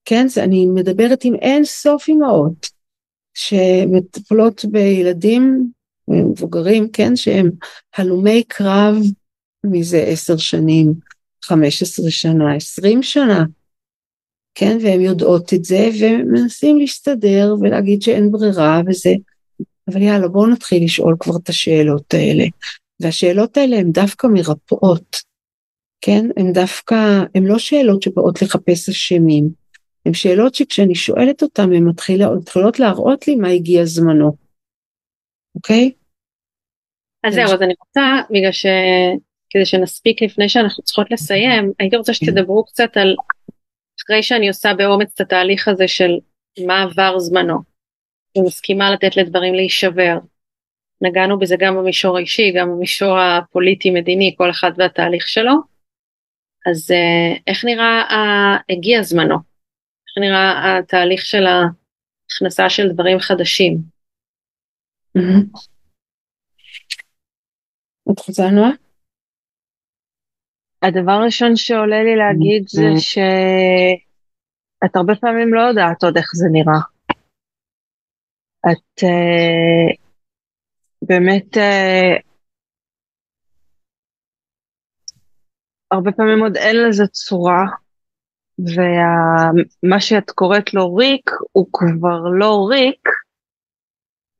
[0.04, 2.70] כן זה, אני מדברת עם אין סוף אמהות
[3.34, 5.70] שמטפלות בילדים
[6.08, 7.50] מבוגרים כן שהם
[7.96, 8.94] הלומי קרב
[9.64, 10.92] מזה עשר שנים,
[11.44, 13.44] חמש עשרה שנה, עשרים שנה
[14.58, 19.12] כן, והן יודעות את זה, ומנסים להסתדר ולהגיד שאין ברירה וזה,
[19.88, 22.44] אבל יאללה, בואו נתחיל לשאול כבר את השאלות האלה.
[23.00, 25.16] והשאלות האלה הן דווקא מרפאות,
[26.00, 26.26] כן?
[26.36, 29.48] הן דווקא, הן לא שאלות שבאות לחפש אשמים,
[30.06, 34.36] הן שאלות שכשאני שואלת אותן, הן מתחילות להראות לי מה הגיע זמנו,
[35.54, 35.92] אוקיי?
[37.24, 38.66] אז זהו, אז אני רוצה, בגלל ש...
[39.50, 42.26] כדי שנספיק לפני שאנחנו צריכות לסיים, הייתי רוצה כן.
[42.26, 43.16] שתדברו קצת על
[44.04, 46.10] אחרי שאני עושה באומץ את התהליך הזה של
[46.66, 47.58] מה עבר זמנו,
[48.38, 50.18] ומסכימה לתת לדברים להישבר.
[51.00, 55.52] נגענו בזה גם במישור האישי, גם במישור הפוליטי-מדיני, כל אחד והתהליך שלו.
[56.70, 58.02] אז uh, איך נראה,
[58.68, 63.78] הגיע זמנו, איך נראה התהליך של ההכנסה של דברים חדשים.
[68.10, 68.70] את רוצה נועה?
[70.82, 73.00] הדבר הראשון שעולה לי להגיד זה mm-hmm.
[73.00, 76.80] שאת הרבה פעמים לא יודעת עוד איך זה נראה.
[78.70, 79.96] את uh,
[81.02, 82.22] באמת uh,
[85.90, 87.64] הרבה פעמים עוד אין לזה צורה,
[88.58, 93.08] ומה שאת קוראת לו ריק הוא כבר לא ריק,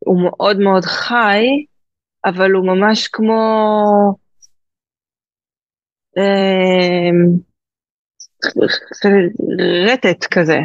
[0.09, 1.45] הוא מאוד מאוד חי,
[2.25, 3.43] אבל הוא ממש כמו
[6.17, 7.39] אמ,
[9.87, 10.59] רטט כזה,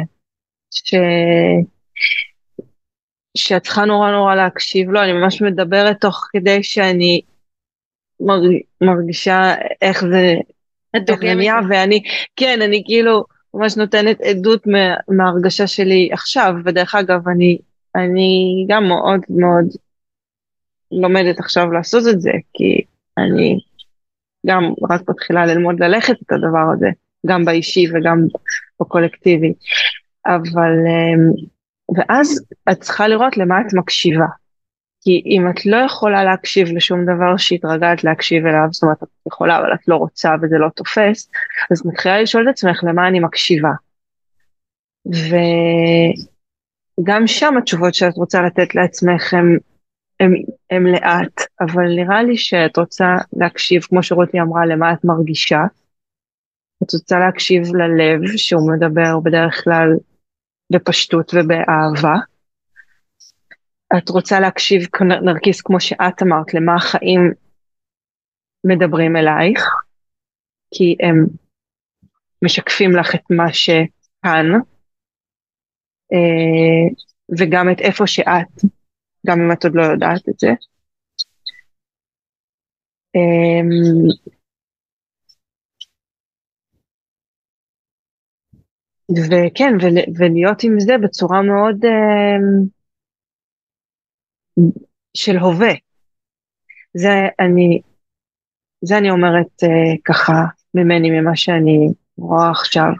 [0.70, 0.94] ש...
[3.36, 7.20] שאת צריכה נורא נורא להקשיב לו, אני ממש מדברת תוך כדי שאני
[8.20, 8.60] מרג...
[8.80, 10.34] מרגישה איך זה,
[10.94, 12.02] איך זה נהיה, ואני,
[12.36, 13.24] כן, אני כאילו
[13.54, 14.94] ממש נותנת עדות מה...
[15.08, 17.58] מההרגשה שלי עכשיו, ודרך אגב, אני,
[17.96, 19.64] אני גם מאוד מאוד
[20.92, 22.80] לומדת עכשיו לעשות את זה, כי
[23.18, 23.58] אני
[24.46, 26.88] גם רק מתחילה ללמוד ללכת את הדבר הזה,
[27.26, 28.18] גם באישי וגם
[28.80, 29.52] בקולקטיבי.
[30.26, 31.32] אבל, אמ,
[31.96, 34.26] ואז את צריכה לראות למה את מקשיבה.
[35.00, 39.58] כי אם את לא יכולה להקשיב לשום דבר שהתרגלת להקשיב אליו, זאת אומרת, את יכולה
[39.58, 41.30] אבל את לא רוצה וזה לא תופס,
[41.70, 43.70] אז מתחילה לשאול את עצמך למה אני מקשיבה.
[45.14, 45.36] ו...
[47.02, 49.58] גם שם התשובות שאת רוצה לתת לעצמך הם,
[50.20, 50.32] הם,
[50.70, 55.60] הם לאט, אבל נראה לי שאת רוצה להקשיב, כמו שרותי אמרה, למה את מרגישה.
[56.82, 59.88] את רוצה להקשיב ללב שהוא מדבר בדרך כלל
[60.72, 62.14] בפשטות ובאהבה.
[63.98, 64.86] את רוצה להקשיב
[65.22, 67.32] נרקיס כמו שאת אמרת, למה החיים
[68.64, 69.64] מדברים אלייך,
[70.74, 71.26] כי הם
[72.44, 74.46] משקפים לך את מה שכאן,
[77.38, 78.64] וגם את איפה שאת,
[79.26, 80.48] גם אם את עוד לא יודעת את זה.
[83.14, 83.68] אמ,
[89.10, 89.72] וכן,
[90.18, 92.66] ולהיות עם זה בצורה מאוד אמ,
[95.14, 95.72] של הווה.
[96.94, 97.08] זה
[97.40, 97.80] אני,
[98.84, 99.62] זה אני אומרת
[100.04, 100.32] ככה
[100.74, 101.88] ממני, ממה שאני
[102.18, 102.92] רואה עכשיו,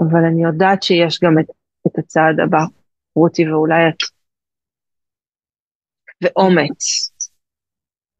[0.00, 1.44] אבל אני יודעת שיש גם את,
[1.92, 2.64] את הצעד הבא,
[3.16, 3.96] רותי ואולי את.
[6.22, 7.10] ואומץ.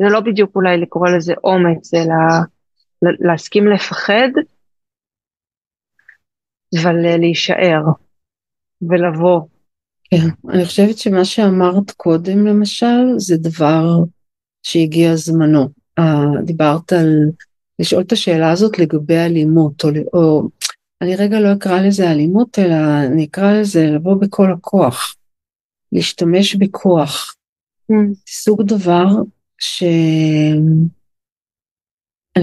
[0.03, 2.45] זה לא בדיוק אולי לקרוא לזה אומץ, אלא
[3.03, 4.31] להסכים לפחד,
[6.83, 7.83] אבל אה, להישאר
[8.83, 9.41] ולבוא.
[10.11, 13.85] כן, אני חושבת שמה שאמרת קודם למשל, זה דבר
[14.63, 15.69] שהגיע זמנו.
[16.01, 17.09] Uh, דיברת על
[17.79, 20.49] לשאול את השאלה הזאת לגבי אלימות, או, או
[21.03, 22.75] אני רגע לא אקרא לזה אלימות, אלא
[23.07, 25.17] אני אקרא לזה לבוא בכל הכוח,
[25.93, 27.37] להשתמש בכוח.
[27.93, 27.95] Mm.
[28.29, 29.07] סוג דבר
[29.59, 30.87] שאני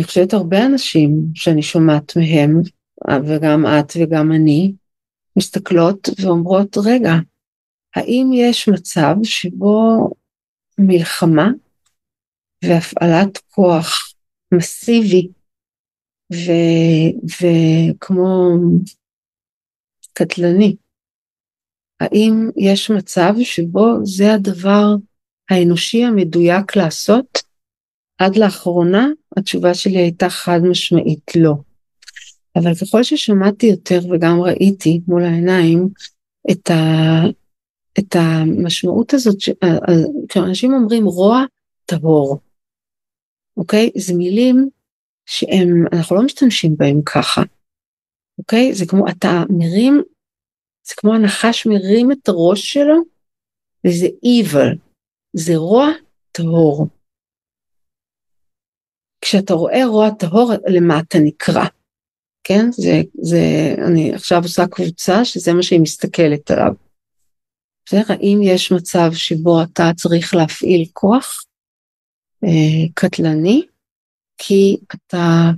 [0.03, 2.61] חושבת הרבה אנשים שאני שומעת מהם,
[3.25, 4.73] וגם את וגם אני,
[5.37, 7.13] מסתכלות ואומרות, רגע,
[7.95, 10.09] האם יש מצב שבו
[10.77, 11.49] מלחמה
[12.63, 14.13] והפעלת כוח
[14.53, 15.29] מסיבי
[17.39, 18.57] וכמו
[20.13, 20.75] קטלני,
[21.99, 24.95] האם יש מצב שבו זה הדבר
[25.49, 27.37] האנושי המדויק לעשות?
[28.17, 29.07] עד לאחרונה
[29.37, 31.53] התשובה שלי הייתה חד משמעית לא.
[32.55, 35.89] אבל ככל ששמעתי יותר וגם ראיתי מול העיניים
[36.51, 37.21] את, ה,
[37.99, 39.37] את המשמעות הזאת,
[40.29, 41.43] כשאנשים אומרים רוע
[41.85, 42.39] טהור,
[43.57, 43.89] אוקיי?
[43.97, 44.69] זה מילים
[45.27, 47.41] שהם, אנחנו לא משתמשים בהם ככה,
[48.39, 48.73] אוקיי?
[48.73, 50.03] זה כמו, אתה מרים,
[50.87, 52.95] זה כמו הנחש מרים את הראש שלו,
[53.87, 54.77] וזה evil,
[55.33, 55.87] זה רוע
[56.31, 56.87] טהור.
[59.21, 61.65] כשאתה רואה רוע טהור, למה אתה נקרא?
[62.43, 62.71] כן?
[62.71, 63.39] זה, זה,
[63.87, 66.73] אני עכשיו עושה קבוצה שזה מה שהיא מסתכלת עליו.
[67.85, 68.03] בסדר?
[68.09, 71.43] האם יש מצב שבו אתה צריך להפעיל כוח
[72.43, 73.65] אה, קטלני,
[74.37, 75.51] כי אתה,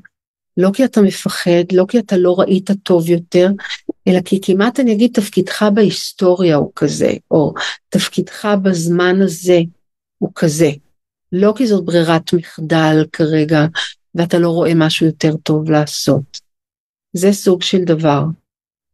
[0.58, 3.50] לא כי אתה מפחד, לא כי אתה לא ראית טוב יותר,
[4.08, 7.54] אלא כי כמעט אני אגיד תפקידך בהיסטוריה הוא כזה, או
[7.90, 9.60] תפקידך בזמן הזה
[10.18, 10.72] הוא כזה.
[11.32, 13.66] לא כי זאת ברירת מחדל כרגע,
[14.16, 16.40] ואתה לא רואה משהו יותר טוב לעשות.
[17.14, 18.24] זה סוג של דבר.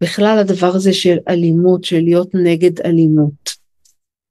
[0.04, 3.66] בכלל הדבר הזה של אלימות, של להיות נגד אלימות.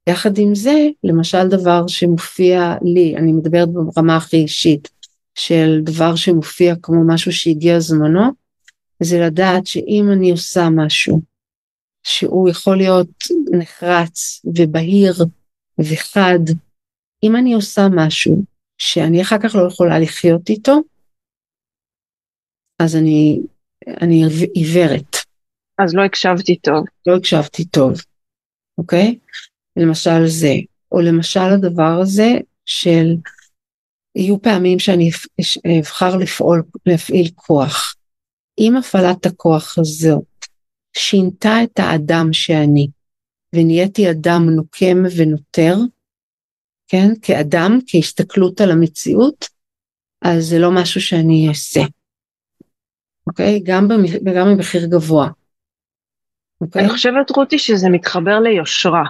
[0.09, 4.88] יחד עם זה, למשל דבר שמופיע לי, אני מדברת ברמה הכי אישית,
[5.35, 8.22] של דבר שמופיע כמו משהו שהגיע זמנו,
[9.03, 11.20] זה לדעת שאם אני עושה משהו
[12.03, 13.09] שהוא יכול להיות
[13.59, 15.14] נחרץ ובהיר
[15.78, 16.39] וחד,
[17.22, 18.43] אם אני עושה משהו
[18.78, 20.80] שאני אחר כך לא יכולה לחיות איתו,
[22.78, 23.41] אז אני,
[24.03, 24.24] אני
[24.55, 25.16] עיוורת.
[25.78, 26.85] אז לא הקשבתי טוב.
[27.07, 27.93] לא הקשבתי טוב,
[28.78, 29.18] אוקיי?
[29.76, 30.55] למשל זה,
[30.93, 32.30] או למשל הדבר הזה
[32.66, 33.14] של
[34.17, 35.11] יהיו פעמים שאני
[35.81, 37.95] אבחר לפעול, להפעיל כוח.
[38.59, 40.25] אם הפעלת הכוח הזאת
[40.97, 42.89] שינתה את האדם שאני,
[43.55, 45.77] ונהייתי אדם נוקם ונותר,
[46.89, 49.45] כן, כאדם, כהסתכלות על המציאות,
[50.23, 51.81] אז זה לא משהו שאני אעשה.
[53.27, 53.61] אוקיי?
[53.65, 53.89] גם,
[54.35, 55.29] גם במחיר גבוה.
[56.61, 56.83] אוקיי?
[56.83, 59.05] אני חושבת, רותי, שזה מתחבר ליושרה.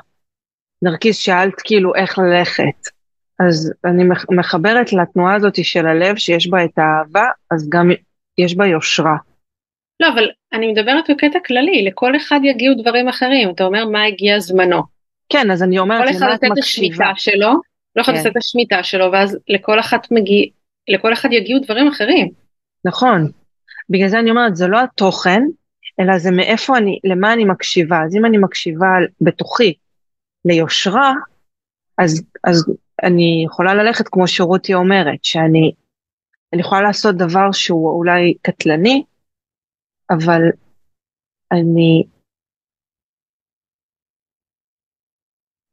[0.82, 2.93] נרקיס, שאלת כאילו איך ללכת.
[3.40, 7.90] אז אני מחברת לתנועה הזאת של הלב שיש בה את האהבה, אז גם
[8.38, 9.16] יש בה יושרה.
[10.00, 14.38] לא, אבל אני מדברת בקטע כללי, לכל אחד יגיעו דברים אחרים, אתה אומר מה הגיע
[14.38, 14.82] זמנו.
[15.28, 16.08] כן, אז אני אומרת?
[16.08, 17.52] כל אחד את השמיטה שלו,
[17.96, 18.18] לא יכול כן.
[18.18, 20.46] לעשות את השמיטה שלו, ואז לכל אחת מגיע,
[20.88, 22.30] לכל אחד יגיעו דברים אחרים.
[22.84, 23.30] נכון,
[23.90, 25.42] בגלל זה אני אומרת, זה לא התוכן,
[26.00, 28.02] אלא זה מאיפה אני, למה אני מקשיבה.
[28.06, 28.88] אז אם אני מקשיבה
[29.20, 29.74] בתוכי
[30.44, 31.12] ליושרה,
[31.98, 32.64] אז, אז
[33.02, 35.72] אני יכולה ללכת כמו שרותי אומרת, שאני
[36.52, 39.04] אני יכולה לעשות דבר שהוא אולי קטלני,
[40.10, 40.40] אבל
[41.52, 42.04] אני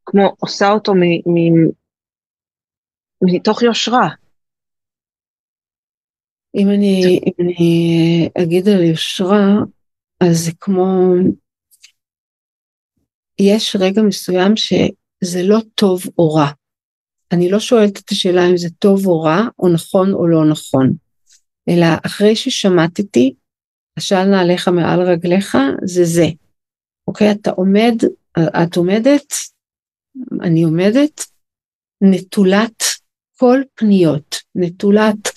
[0.05, 1.03] כמו עושה אותו מ,
[1.33, 1.69] מ,
[3.21, 4.07] מתוך יושרה.
[6.55, 9.47] אם אני, אם אני אגיד על יושרה,
[10.23, 10.83] אז זה כמו,
[13.39, 16.60] יש רגע מסוים שזה לא טוב או רע.
[17.31, 20.93] אני לא שואלת את השאלה אם זה טוב או רע, או נכון או לא נכון,
[21.69, 23.33] אלא אחרי ששמטתי,
[23.97, 26.25] השל נעליך מעל רגליך, זה זה.
[27.07, 27.95] אוקיי, אתה עומד,
[28.39, 29.33] את עומדת,
[30.41, 31.21] אני עומדת,
[32.01, 32.83] נטולת
[33.37, 35.29] כל פניות, נטולת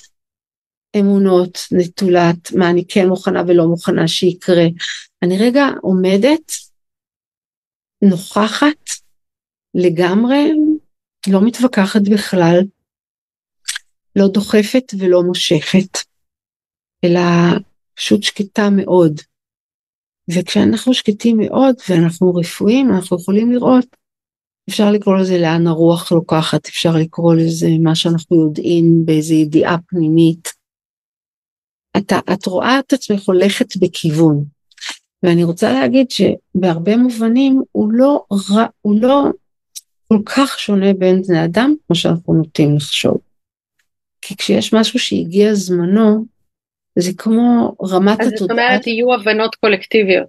[1.00, 4.66] אמונות, נטולת מה אני כן מוכנה ולא מוכנה שיקרה.
[5.22, 6.52] אני רגע עומדת,
[8.02, 8.90] נוכחת,
[9.74, 10.52] לגמרי,
[11.28, 12.58] לא מתווכחת בכלל,
[14.16, 15.98] לא דוחפת ולא מושכת,
[17.04, 17.20] אלא
[17.94, 19.20] פשוט שקטה מאוד.
[20.30, 23.86] וכשאנחנו שקטים מאוד ואנחנו רפואיים, אנחנו יכולים לראות,
[24.68, 30.48] אפשר לקרוא לזה לאן הרוח לוקחת, אפשר לקרוא לזה מה שאנחנו יודעים באיזו ידיעה פנימית.
[31.96, 34.44] אתה, את רואה את עצמך הולכת בכיוון.
[35.22, 38.24] ואני רוצה להגיד שבהרבה מובנים הוא לא,
[38.82, 39.30] הוא לא
[40.08, 43.18] כל כך שונה בין בני אדם כמו שאנחנו נוטים לחשוב.
[44.22, 46.24] כי כשיש משהו שהגיע זמנו,
[46.98, 48.34] זה כמו רמת התודעה.
[48.34, 50.26] אז זאת אומרת יהיו הבנות קולקטיביות.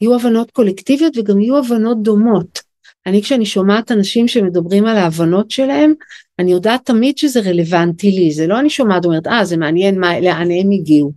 [0.00, 2.60] יהיו הבנות קולקטיביות וגם יהיו הבנות דומות.
[3.06, 5.94] אני כשאני שומעת אנשים שמדברים על ההבנות שלהם,
[6.38, 10.20] אני יודעת תמיד שזה רלוונטי לי, זה לא אני שומעת אומרת, אה זה מעניין מה,
[10.20, 11.12] לאן הם הגיעו,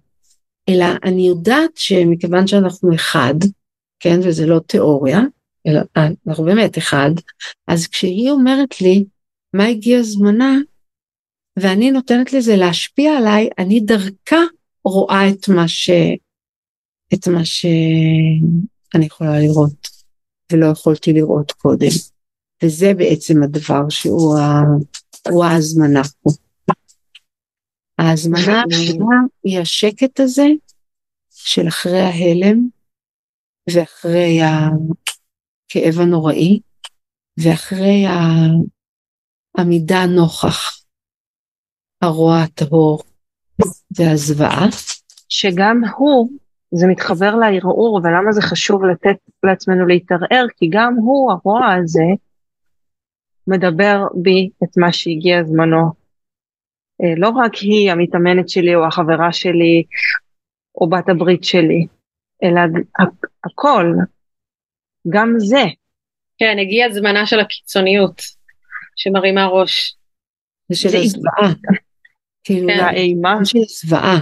[0.70, 3.34] אלא אני יודעת שמכיוון שאנחנו אחד,
[4.00, 5.22] כן, וזה לא תיאוריה,
[6.28, 7.09] אנחנו באמת אחד,
[7.68, 9.05] אז כשהיא אומרת לי
[9.53, 10.57] מה הגיע זמנה,
[11.59, 14.43] ואני נותנת לזה להשפיע עליי, אני דרכה
[14.86, 15.89] רואה את מה ש...
[17.13, 19.88] את מה שאני יכולה לראות,
[20.51, 21.88] ולא יכולתי לראות קודם.
[22.63, 24.61] וזה בעצם הדבר שהוא ה...
[25.43, 26.30] ההזמנה פה.
[27.97, 28.63] ההזמנה
[29.43, 30.47] היא השקט הזה
[31.30, 32.68] של אחרי ההלם
[33.70, 34.39] ואחרי
[35.68, 36.59] הכאב הנוראי
[37.38, 38.05] ואחרי
[39.57, 40.84] העמידה נוכח
[42.01, 43.03] הרוע הטהור
[43.97, 44.65] והזוועה.
[45.30, 46.30] שגם הוא,
[46.72, 52.03] זה מתחבר לערעור ולמה זה חשוב לתת לעצמנו להתערער, כי גם הוא, הרוע הזה,
[53.47, 55.91] מדבר בי את מה שהגיע זמנו.
[57.03, 59.84] אה, לא רק היא המתאמנת שלי או החברה שלי
[60.82, 61.88] או בת הברית שלי,
[62.43, 62.61] אלא
[63.45, 63.93] הכל,
[65.10, 65.64] גם זה.
[66.38, 68.22] כן, הגיע זמנה של הקיצוניות
[68.95, 69.95] שמרימה ראש.
[70.70, 71.53] זה של הזוועה.
[72.43, 72.80] כאילו, כן.
[72.80, 73.45] האימה.
[73.45, 74.20] של זוועה.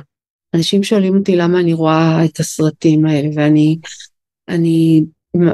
[0.55, 3.77] אנשים שואלים אותי למה אני רואה את הסרטים האלה, ואני
[4.47, 5.03] אני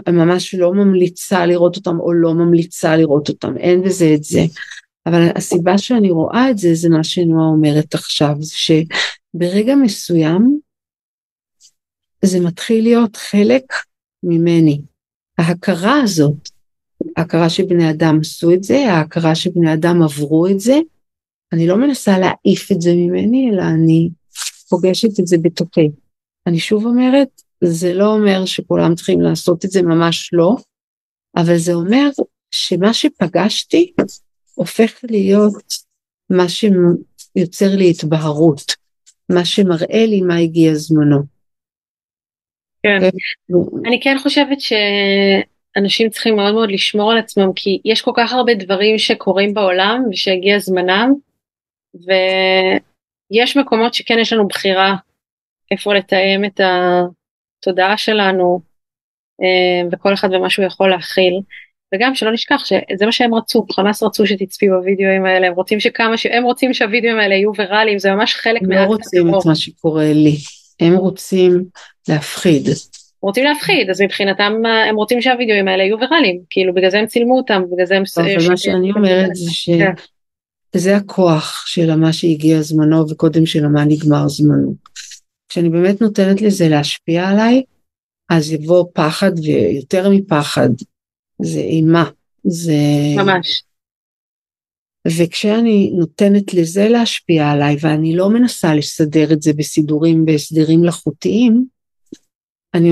[0.10, 4.42] ממש לא ממליצה לראות אותם או לא ממליצה לראות אותם, אין בזה את זה.
[5.06, 10.60] אבל הסיבה שאני רואה את זה, זה מה שנועה אומרת עכשיו, זה שברגע מסוים
[12.26, 13.64] זה מתחיל להיות חלק
[14.24, 14.82] ממני.
[15.42, 16.50] ההכרה הזאת,
[17.18, 20.80] ההכרה שבני אדם עשו את זה, ההכרה שבני אדם עברו את זה,
[21.54, 24.10] אני לא מנסה להעיף את זה ממני, אלא אני
[24.70, 25.90] פוגשת את זה בתוכי.
[26.48, 30.56] אני שוב אומרת, זה לא אומר שכולם צריכים לעשות את זה, ממש לא,
[31.36, 32.10] אבל זה אומר
[32.52, 33.94] שמה שפגשתי
[34.56, 35.74] הופך להיות
[36.30, 38.62] מה שיוצר לי התבהרות,
[39.30, 41.31] מה שמראה לי מה הגיע זמנו.
[42.84, 43.00] כן,
[43.86, 48.54] אני כן חושבת שאנשים צריכים מאוד מאוד לשמור על עצמם, כי יש כל כך הרבה
[48.54, 51.14] דברים שקורים בעולם ושהגיע זמנם,
[53.32, 54.96] ויש מקומות שכן יש לנו בחירה
[55.72, 58.62] איפה לתאם את התודעה שלנו,
[59.42, 61.34] אה, וכל אחד ומה שהוא יכול להכיל.
[61.96, 66.18] וגם שלא נשכח שזה מה שהם רצו, חמאס רצו שתצפי בווידאוים האלה, הם רוצים שכמה
[66.18, 68.76] שהם רוצים שהווידאוים האלה יהיו ויראליים, זה ממש חלק מה...
[68.76, 70.36] הם לא רוצים את מה שקורה לי,
[70.80, 71.64] הם רוצים
[72.08, 72.68] להפחיד.
[73.22, 74.54] רוצים להפחיד, אז מבחינתם
[74.90, 78.04] הם רוצים שהווידאוים האלה יהיו ויראליים, כאילו בגלל זה הם צילמו אותם, בגלל זה הם...
[78.18, 79.70] אבל מה שאני אומרת זה ש...
[79.70, 79.94] כן.
[80.76, 84.76] זה הכוח של מה שהגיע זמנו וקודם של מה נגמר זמנו.
[85.50, 87.64] כשאני באמת נותנת לזה להשפיע עליי,
[88.30, 90.70] אז יבוא פחד ויותר מפחד,
[91.42, 92.10] זה אימה,
[92.44, 92.74] זה...
[93.18, 93.64] ממש.
[95.08, 101.66] וכשאני נותנת לזה להשפיע עליי ואני לא מנסה לסדר את זה בסידורים, בהסדרים לחוטיים,
[102.74, 102.90] אני,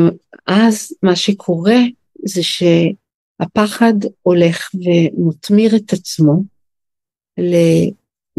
[0.47, 1.77] אז מה שקורה
[2.25, 6.43] זה שהפחד הולך ומותמיר את עצמו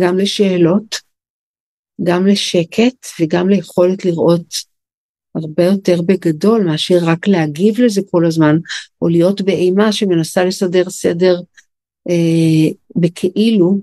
[0.01, 0.97] גם לשאלות,
[2.05, 4.55] גם לשקט וגם ליכולת לראות
[5.35, 8.57] הרבה יותר בגדול מאשר רק להגיב לזה כל הזמן,
[9.03, 11.41] או להיות באימה שמנסה לסדר סדר
[12.97, 13.79] בכאילו.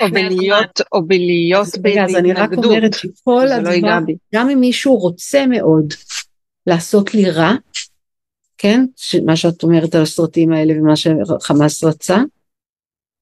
[0.00, 2.08] או בלהיות, או בלהיות בהתנגדות.
[2.08, 3.98] אז אני רק אומרת שכל לא הדבר,
[4.34, 5.94] גם אם מישהו רוצה מאוד
[6.66, 7.52] לעשות לי רע,
[8.58, 8.86] כן,
[9.24, 12.18] מה שאת אומרת על הסרטים האלה ומה שחמאס רצה,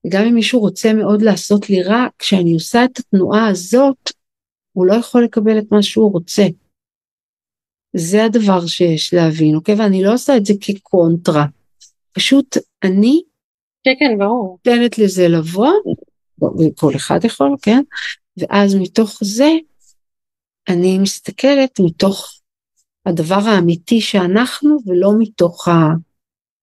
[0.09, 4.11] גם אם מישהו רוצה מאוד לעשות לי רע, כשאני עושה את התנועה הזאת,
[4.71, 6.43] הוא לא יכול לקבל את מה שהוא רוצה.
[7.95, 9.75] זה הדבר שיש להבין, אוקיי?
[9.75, 11.45] ואני לא עושה את זה כקונטרה.
[12.11, 13.21] פשוט אני...
[13.87, 14.59] כן, כן, ברור.
[14.65, 15.73] נותנת לזה לבוא,
[16.39, 17.83] וכל אחד יכול, כן?
[18.37, 19.49] ואז מתוך זה,
[20.69, 22.39] אני מסתכלת מתוך
[23.05, 25.67] הדבר האמיתי שאנחנו, ולא מתוך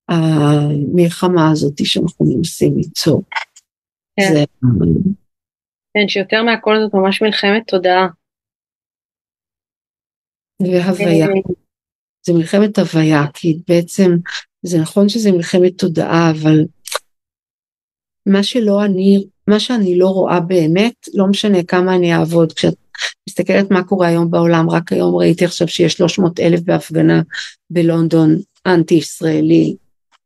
[0.09, 3.23] המלחמה הזאת שאנחנו מנסים ליצור.
[4.17, 4.33] כן.
[4.33, 4.45] זה...
[5.95, 8.07] כן, שיותר מהכל זאת ממש מלחמת תודעה.
[10.63, 11.27] והוויה.
[12.27, 14.11] זה מלחמת הוויה, כי בעצם
[14.63, 16.65] זה נכון שזה מלחמת תודעה, אבל
[18.27, 22.53] מה שלא אני, מה שאני לא רואה באמת, לא משנה כמה אני אעבוד.
[22.53, 22.75] כשאת
[23.29, 27.23] מסתכלת מה קורה היום בעולם, רק היום ראיתי עכשיו שיש 300 אלף בהפגנה
[27.71, 29.77] בלונדון, אנטי ישראלי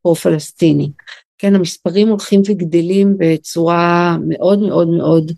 [0.05, 0.91] או פלסטיני.
[1.39, 5.33] כן, המספרים הולכים וגדלים בצורה מאוד מאוד מאוד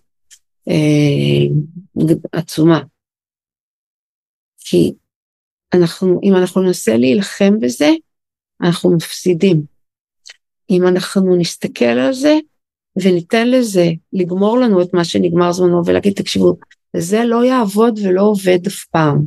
[0.68, 2.80] אה, עצומה.
[4.58, 4.92] כי
[5.74, 7.90] אנחנו, אם אנחנו ננסה להילחם בזה,
[8.60, 9.62] אנחנו מפסידים.
[10.70, 12.38] אם אנחנו נסתכל על זה
[13.02, 16.56] וניתן לזה לגמור לנו את מה שנגמר זמנו ולהגיד, תקשיבו,
[16.96, 19.26] זה לא יעבוד ולא עובד אף פעם.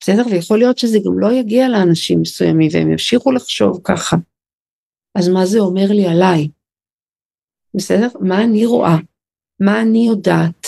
[0.00, 0.22] בסדר?
[0.30, 4.16] ויכול להיות שזה גם לא יגיע לאנשים מסוימים והם ימשיכו לחשוב ככה.
[5.14, 6.48] אז מה זה אומר לי עליי?
[7.74, 8.08] בסדר?
[8.20, 8.96] מה אני רואה?
[9.60, 10.66] מה אני יודעת?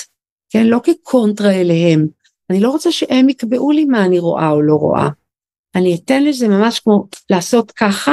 [0.50, 2.06] כן, לא כקונטרה אליהם.
[2.50, 5.08] אני לא רוצה שהם יקבעו לי מה אני רואה או לא רואה.
[5.74, 8.12] אני אתן לזה ממש כמו לעשות ככה,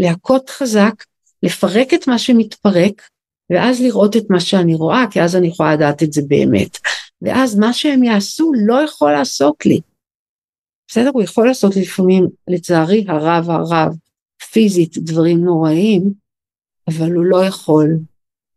[0.00, 1.04] להכות חזק,
[1.42, 3.02] לפרק את מה שמתפרק,
[3.50, 6.78] ואז לראות את מה שאני רואה, כי אז אני יכולה לדעת את זה באמת.
[7.22, 9.80] ואז מה שהם יעשו לא יכול לעשות לי.
[10.88, 11.10] בסדר?
[11.14, 13.94] הוא יכול לעשות לי לפעמים, לצערי הרב הרב,
[14.52, 16.12] פיזית דברים נוראים,
[16.88, 17.98] אבל הוא לא יכול.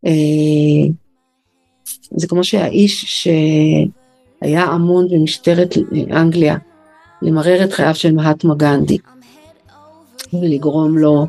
[0.06, 0.92] אה,
[2.16, 5.70] זה כמו שהאיש שהיה אמון במשטרת
[6.12, 6.58] אנגליה
[7.22, 8.98] למרר את חייו של מהטמה גנדי
[10.34, 11.28] ולגרום לו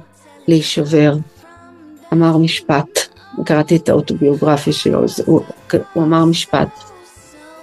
[0.49, 1.13] להישבר,
[2.13, 2.99] אמר משפט,
[3.45, 5.41] קראתי את האוטוביוגרפיה שלו, הוא,
[5.93, 6.69] הוא אמר משפט,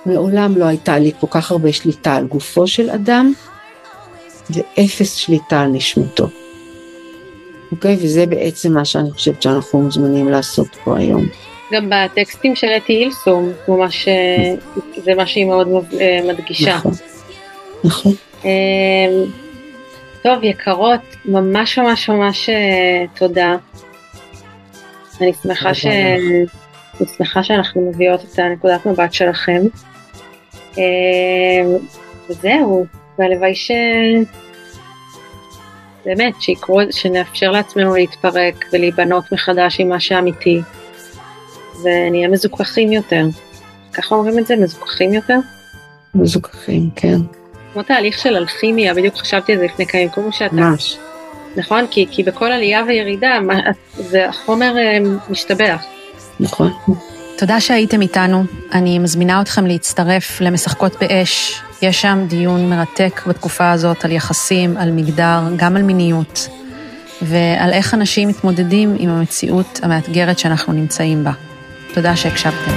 [0.06, 3.34] מעולם לא הייתה לי כל כך הרבה שליטה על גופו של אדם
[4.50, 6.28] ואפס שליטה על נשמתו.
[7.72, 7.98] אוקיי?
[8.02, 11.26] וזה בעצם מה שאני חושבת שאנחנו מוזמנים לעשות פה היום.
[11.72, 14.54] גם בטקסטים של אתי אילסום, ממש, אה,
[15.04, 15.68] זה מה שהיא מאוד
[16.00, 16.76] אה, מדגישה.
[16.76, 16.92] נכון,
[17.84, 18.14] נכון.
[20.24, 23.56] טוב, יקרות, ממש ממש ממש אה, תודה.
[25.22, 25.86] אני שמחה, ש...
[25.86, 29.62] אני שמחה שאנחנו מביאות את הנקודת מבט שלכם.
[30.78, 30.84] אמ,
[32.30, 32.86] וזהו,
[33.20, 33.72] והלוואי ש...
[36.06, 40.62] באמת, שיקרו, שנאפשר לעצמנו להתפרק ולהיבנות מחדש עם מה שאמיתי,
[41.84, 43.26] ונהיה מזוכחים יותר.
[43.94, 44.56] ככה אומרים את זה?
[44.56, 45.38] מזוכחים יותר?
[46.16, 47.39] מזוכחים, כן.
[47.80, 50.56] כמו תהליך של אלכימיה, בדיוק חשבתי על זה לפני כמה ימים, כמו שאתה...
[50.56, 50.98] ממש.
[51.56, 51.86] נכון?
[51.92, 53.54] כי, כי בכל עלייה וירידה, מה,
[53.98, 54.98] זה החומר אה,
[55.30, 55.84] משתבח.
[56.40, 56.74] נכון.
[57.38, 58.44] תודה שהייתם איתנו.
[58.74, 61.62] אני מזמינה אתכם להצטרף למשחקות באש.
[61.82, 66.48] יש שם דיון מרתק בתקופה הזאת על יחסים, על מגדר, גם על מיניות,
[67.22, 71.32] ועל איך אנשים מתמודדים עם המציאות המאתגרת שאנחנו נמצאים בה.
[71.94, 72.72] תודה שהקשבתם.